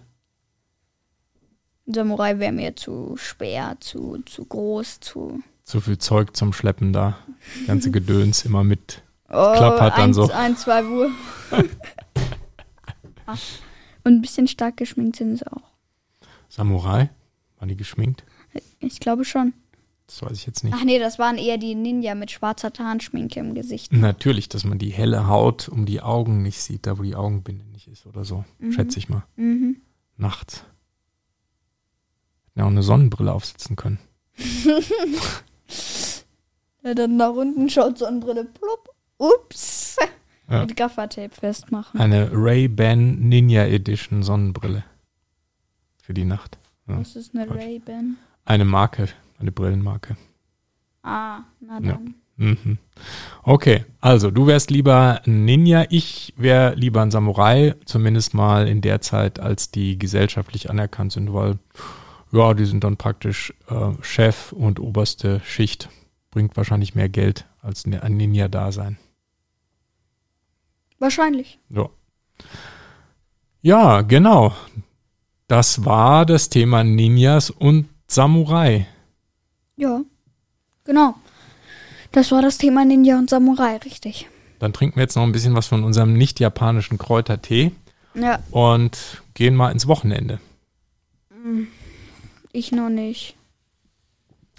Samurai 1.88 2.38
wäre 2.38 2.52
mir 2.52 2.76
zu 2.76 3.17
schwer, 3.17 3.78
zu, 3.80 4.19
zu 4.26 4.45
groß, 4.45 5.00
zu. 5.00 5.41
Zu 5.63 5.82
viel 5.82 5.97
Zeug 5.97 6.38
zum 6.38 6.54
Schleppen 6.54 6.93
da. 6.93 7.17
Ganze 7.65 7.89
Gedöns 7.97 8.45
immer 8.45 8.63
mit. 8.63 9.02
Oh, 9.30 9.54
Klappert 9.56 9.97
dann 9.97 10.12
ein, 10.12 10.13
so. 10.13 10.30
Ein, 10.32 10.56
zwei 10.56 10.86
Uhr. 10.86 11.10
Und 14.04 14.13
ein 14.13 14.21
bisschen 14.21 14.47
stark 14.47 14.78
geschminkt 14.78 15.15
sind 15.17 15.38
sie 15.38 15.52
auch. 15.52 15.63
Samurai? 16.47 17.10
Waren 17.58 17.69
die 17.69 17.76
geschminkt? 17.76 18.23
Ich 18.80 19.00
glaube 19.00 19.26
schon. 19.26 19.54
Das 20.08 20.22
weiß 20.22 20.32
ich 20.32 20.46
jetzt 20.46 20.63
nicht. 20.63 20.74
Ach 20.76 20.84
nee, 20.84 21.00
das 21.00 21.20
waren 21.20 21.38
eher 21.38 21.58
die 21.58 21.76
Ninja 21.76 22.15
mit 22.15 22.32
schwarzer 22.32 22.72
Tarnschminke 22.72 23.39
im 23.39 23.54
Gesicht. 23.54 23.91
Natürlich, 23.91 24.48
dass 24.50 24.63
man 24.63 24.80
die 24.80 24.89
helle 24.89 25.28
Haut 25.28 25.67
um 25.67 25.86
die 25.86 26.02
Augen 26.02 26.41
nicht 26.41 26.62
sieht, 26.62 26.88
da 26.88 26.98
wo 26.98 27.04
die 27.04 27.15
Augenbinde 27.15 27.65
nicht 27.65 27.88
ist 27.88 28.06
oder 28.06 28.24
so. 28.24 28.46
Schätze 28.72 29.00
ich 29.00 29.10
mal. 29.10 29.24
Mhm. 29.36 29.78
Nachts. 30.15 30.63
Hätten 32.46 32.60
ja 32.60 32.63
auch 32.65 32.70
eine 32.70 32.84
Sonnenbrille 32.84 33.34
aufsetzen 33.34 33.76
können. 33.76 34.00
Ja, 36.88 36.93
dann 36.93 37.17
nach 37.17 37.34
unten 37.34 37.70
schaut 37.70 37.98
Sonnenbrille. 37.98 38.46
Plupp. 38.46 38.89
Ups. 39.17 39.98
Ja. 40.50 40.62
Mit 40.62 40.78
Gaffertape 40.78 41.36
festmachen. 41.36 42.00
Eine 42.00 42.30
Ray-Ban 42.32 43.28
Ninja 43.28 43.65
Edition 43.65 44.24
Sonnenbrille. 44.24 44.86
Für 46.02 46.13
die 46.13 46.24
Nacht. 46.24 46.58
Ja. 46.88 46.96
Das 46.96 47.17
ist 47.17 47.36
eine. 47.36 47.50
Ray-Ban. 47.50 48.15
Eine 48.46 48.63
Marke, 48.63 49.10
eine 49.39 49.52
Brillenmarke. 49.52 50.17
Ah, 51.04 51.39
na 51.60 51.76
Ja. 51.76 51.93
dann. 51.93 52.15
Mhm. 52.39 52.78
Okay, 53.41 53.84
also 54.00 54.30
du 54.30 54.45
wärst 54.45 54.69
lieber 54.69 55.21
ein 55.26 55.45
Ninja, 55.45 55.86
ich 55.89 56.34
wäre 56.38 56.76
lieber 56.76 57.02
ein 57.02 57.10
Samurai, 57.10 57.73
zumindest 57.86 58.36
mal 58.36 58.67
in 58.67 58.82
der 58.82 59.02
Zeit, 59.02 59.39
als 59.39 59.71
die 59.71 59.97
gesellschaftlich 59.97 60.69
anerkannt 60.69 61.13
sind, 61.13 61.34
weil 61.34 61.58
ja, 62.32 62.54
die 62.54 62.65
sind 62.65 62.84
dann 62.84 62.97
praktisch 62.97 63.54
äh, 63.69 63.91
Chef 64.02 64.52
und 64.52 64.80
oberste 64.80 65.39
Schicht. 65.45 65.89
Bringt 66.30 66.56
wahrscheinlich 66.58 66.93
mehr 66.93 67.10
Geld 67.10 67.45
als 67.62 67.88
ne- 67.88 68.04
ein 68.04 68.17
Ninja-Dasein. 68.17 68.97
Wahrscheinlich. 71.00 71.60
Ja. 71.69 71.89
ja, 73.62 74.02
genau. 74.02 74.54
Das 75.47 75.86
war 75.86 76.26
das 76.26 76.50
Thema 76.50 76.84
Ninjas 76.84 77.50
und 77.50 77.88
Samurai. 78.08 78.88
Ja. 79.78 80.02
Genau. 80.84 81.16
Das 82.12 82.32
war 82.32 82.42
das 82.42 82.58
Thema 82.58 82.84
Ninja 82.86 83.18
und 83.18 83.30
Samurai, 83.30 83.78
richtig. 83.78 84.28
Dann 84.60 84.74
trinken 84.74 84.96
wir 84.96 85.04
jetzt 85.04 85.16
noch 85.16 85.24
ein 85.24 85.32
bisschen 85.32 85.54
was 85.56 85.68
von 85.68 85.84
unserem 85.84 86.13
nicht 86.13 86.40
japanischen 86.40 86.98
Kräutertee 86.98 87.72
Ja, 88.16 88.40
und 88.52 89.22
gehen 89.34 89.56
mal 89.56 89.72
ins 89.72 89.88
Wochenende. 89.88 90.40
ich 92.54 92.72
noch 92.72 92.90
nicht. 92.90 93.36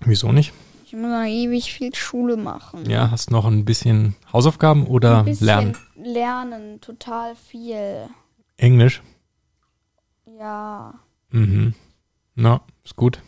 Wieso 0.05 0.31
nicht? 0.33 0.53
Ich 0.87 0.93
muss 0.93 1.11
noch 1.11 1.25
ewig 1.25 1.73
viel 1.73 1.95
Schule 1.95 2.37
machen. 2.37 2.89
Ja, 2.89 3.11
hast 3.11 3.31
noch 3.31 3.45
ein 3.45 3.65
bisschen 3.65 4.15
Hausaufgaben 4.33 4.87
oder 4.87 5.19
Ein 5.19 5.25
bisschen 5.27 5.47
lernen? 5.47 5.77
Lernen, 5.97 6.81
total 6.81 7.35
viel. 7.35 8.09
Englisch? 8.57 9.03
Ja, 10.39 10.95
Mhm. 11.31 11.75
Na, 12.37 12.61
ist 12.85 12.97
gut. 12.97 13.21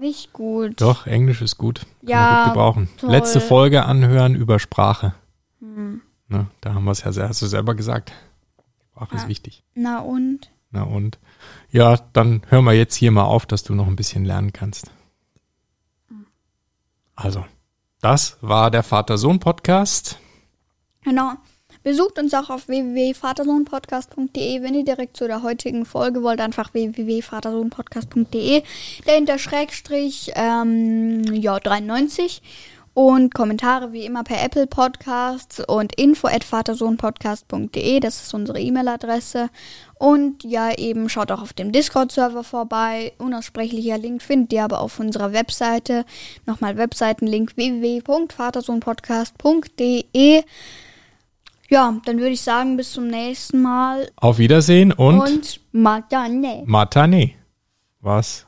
Nicht 0.00 0.32
gut. 0.32 0.80
Doch, 0.80 1.06
Englisch 1.06 1.42
ist 1.42 1.56
gut. 1.58 1.80
Kann 2.00 2.08
Ja, 2.08 2.44
gut 2.44 2.52
gebrauchen. 2.54 2.88
toll. 2.98 3.10
Letzte 3.10 3.40
Folge 3.40 3.84
anhören 3.84 4.34
über 4.34 4.58
Sprache. 4.58 5.14
Hm. 5.60 6.00
Ne, 6.28 6.46
da 6.60 6.74
haben 6.74 6.84
wir 6.84 6.92
es 6.92 7.02
ja, 7.04 7.12
hast 7.28 7.42
du 7.42 7.46
selber 7.46 7.74
gesagt. 7.74 8.12
Sprache 8.92 9.14
ist 9.16 9.22
Ja. 9.22 9.28
wichtig. 9.28 9.62
Na 9.74 9.98
und? 10.00 10.50
Na 10.70 10.82
und? 10.82 11.18
Ja, 11.70 11.96
dann 12.12 12.42
hören 12.48 12.64
wir 12.64 12.72
jetzt 12.72 12.94
hier 12.94 13.10
mal 13.12 13.24
auf, 13.24 13.46
dass 13.46 13.62
du 13.62 13.74
noch 13.74 13.86
ein 13.86 13.96
bisschen 13.96 14.24
lernen 14.24 14.52
kannst. 14.52 14.90
Also, 17.14 17.44
das 18.00 18.38
war 18.40 18.70
der 18.70 18.82
Vater-Sohn-Podcast. 18.82 20.18
Genau. 21.02 21.32
Besucht 21.82 22.18
uns 22.18 22.34
auch 22.34 22.50
auf 22.50 22.68
www.vatersohnpodcast.de. 22.68 24.62
Wenn 24.62 24.74
ihr 24.74 24.84
direkt 24.84 25.16
zu 25.16 25.26
der 25.26 25.42
heutigen 25.42 25.86
Folge 25.86 26.22
wollt, 26.22 26.40
einfach 26.40 26.74
www.vatersohnpodcast.de. 26.74 28.62
Dahinter 29.06 29.38
Schrägstrich, 29.38 30.32
ähm, 30.34 31.24
ja, 31.32 31.58
93. 31.58 32.42
Und 32.92 33.32
Kommentare 33.34 33.92
wie 33.92 34.04
immer 34.04 34.24
per 34.24 34.42
Apple 34.42 34.66
Podcasts 34.66 35.62
und 35.66 35.94
info 35.94 36.26
at 36.26 36.42
vatersohnpodcast.de. 36.44 38.00
Das 38.00 38.20
ist 38.20 38.34
unsere 38.34 38.60
E-Mail-Adresse. 38.60 39.48
Und 39.94 40.44
ja, 40.44 40.76
eben 40.76 41.08
schaut 41.08 41.30
auch 41.30 41.40
auf 41.40 41.54
dem 41.54 41.72
Discord-Server 41.72 42.44
vorbei. 42.44 43.14
Unaussprechlicher 43.18 43.96
Link 43.96 44.20
findet 44.22 44.52
ihr 44.52 44.64
aber 44.64 44.80
auf 44.80 44.98
unserer 44.98 45.32
Webseite. 45.32 46.04
Nochmal 46.46 46.76
Webseitenlink 46.76 47.56
www.vatersohnpodcast.de. 47.56 50.42
Ja, 51.70 51.96
dann 52.04 52.18
würde 52.18 52.30
ich 52.30 52.40
sagen, 52.40 52.76
bis 52.76 52.92
zum 52.92 53.06
nächsten 53.06 53.62
Mal 53.62 54.10
Auf 54.16 54.38
Wiedersehen 54.38 54.92
und, 54.92 55.20
und 55.20 55.60
Matane. 55.70 56.64
Matane, 56.66 57.30
was 58.00 58.44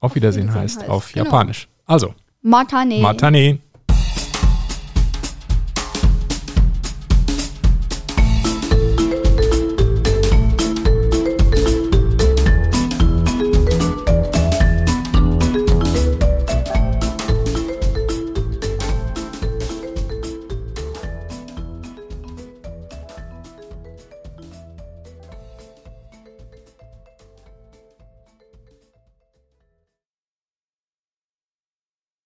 auf 0.00 0.16
Wiedersehen 0.16 0.48
Wiedersehen 0.48 0.62
heißt, 0.62 0.80
heißt, 0.80 0.90
auf 0.90 1.12
genau. 1.12 1.26
Japanisch. 1.26 1.68
Also, 1.86 2.14
Matane. 2.42 2.98
Matane. 2.98 3.58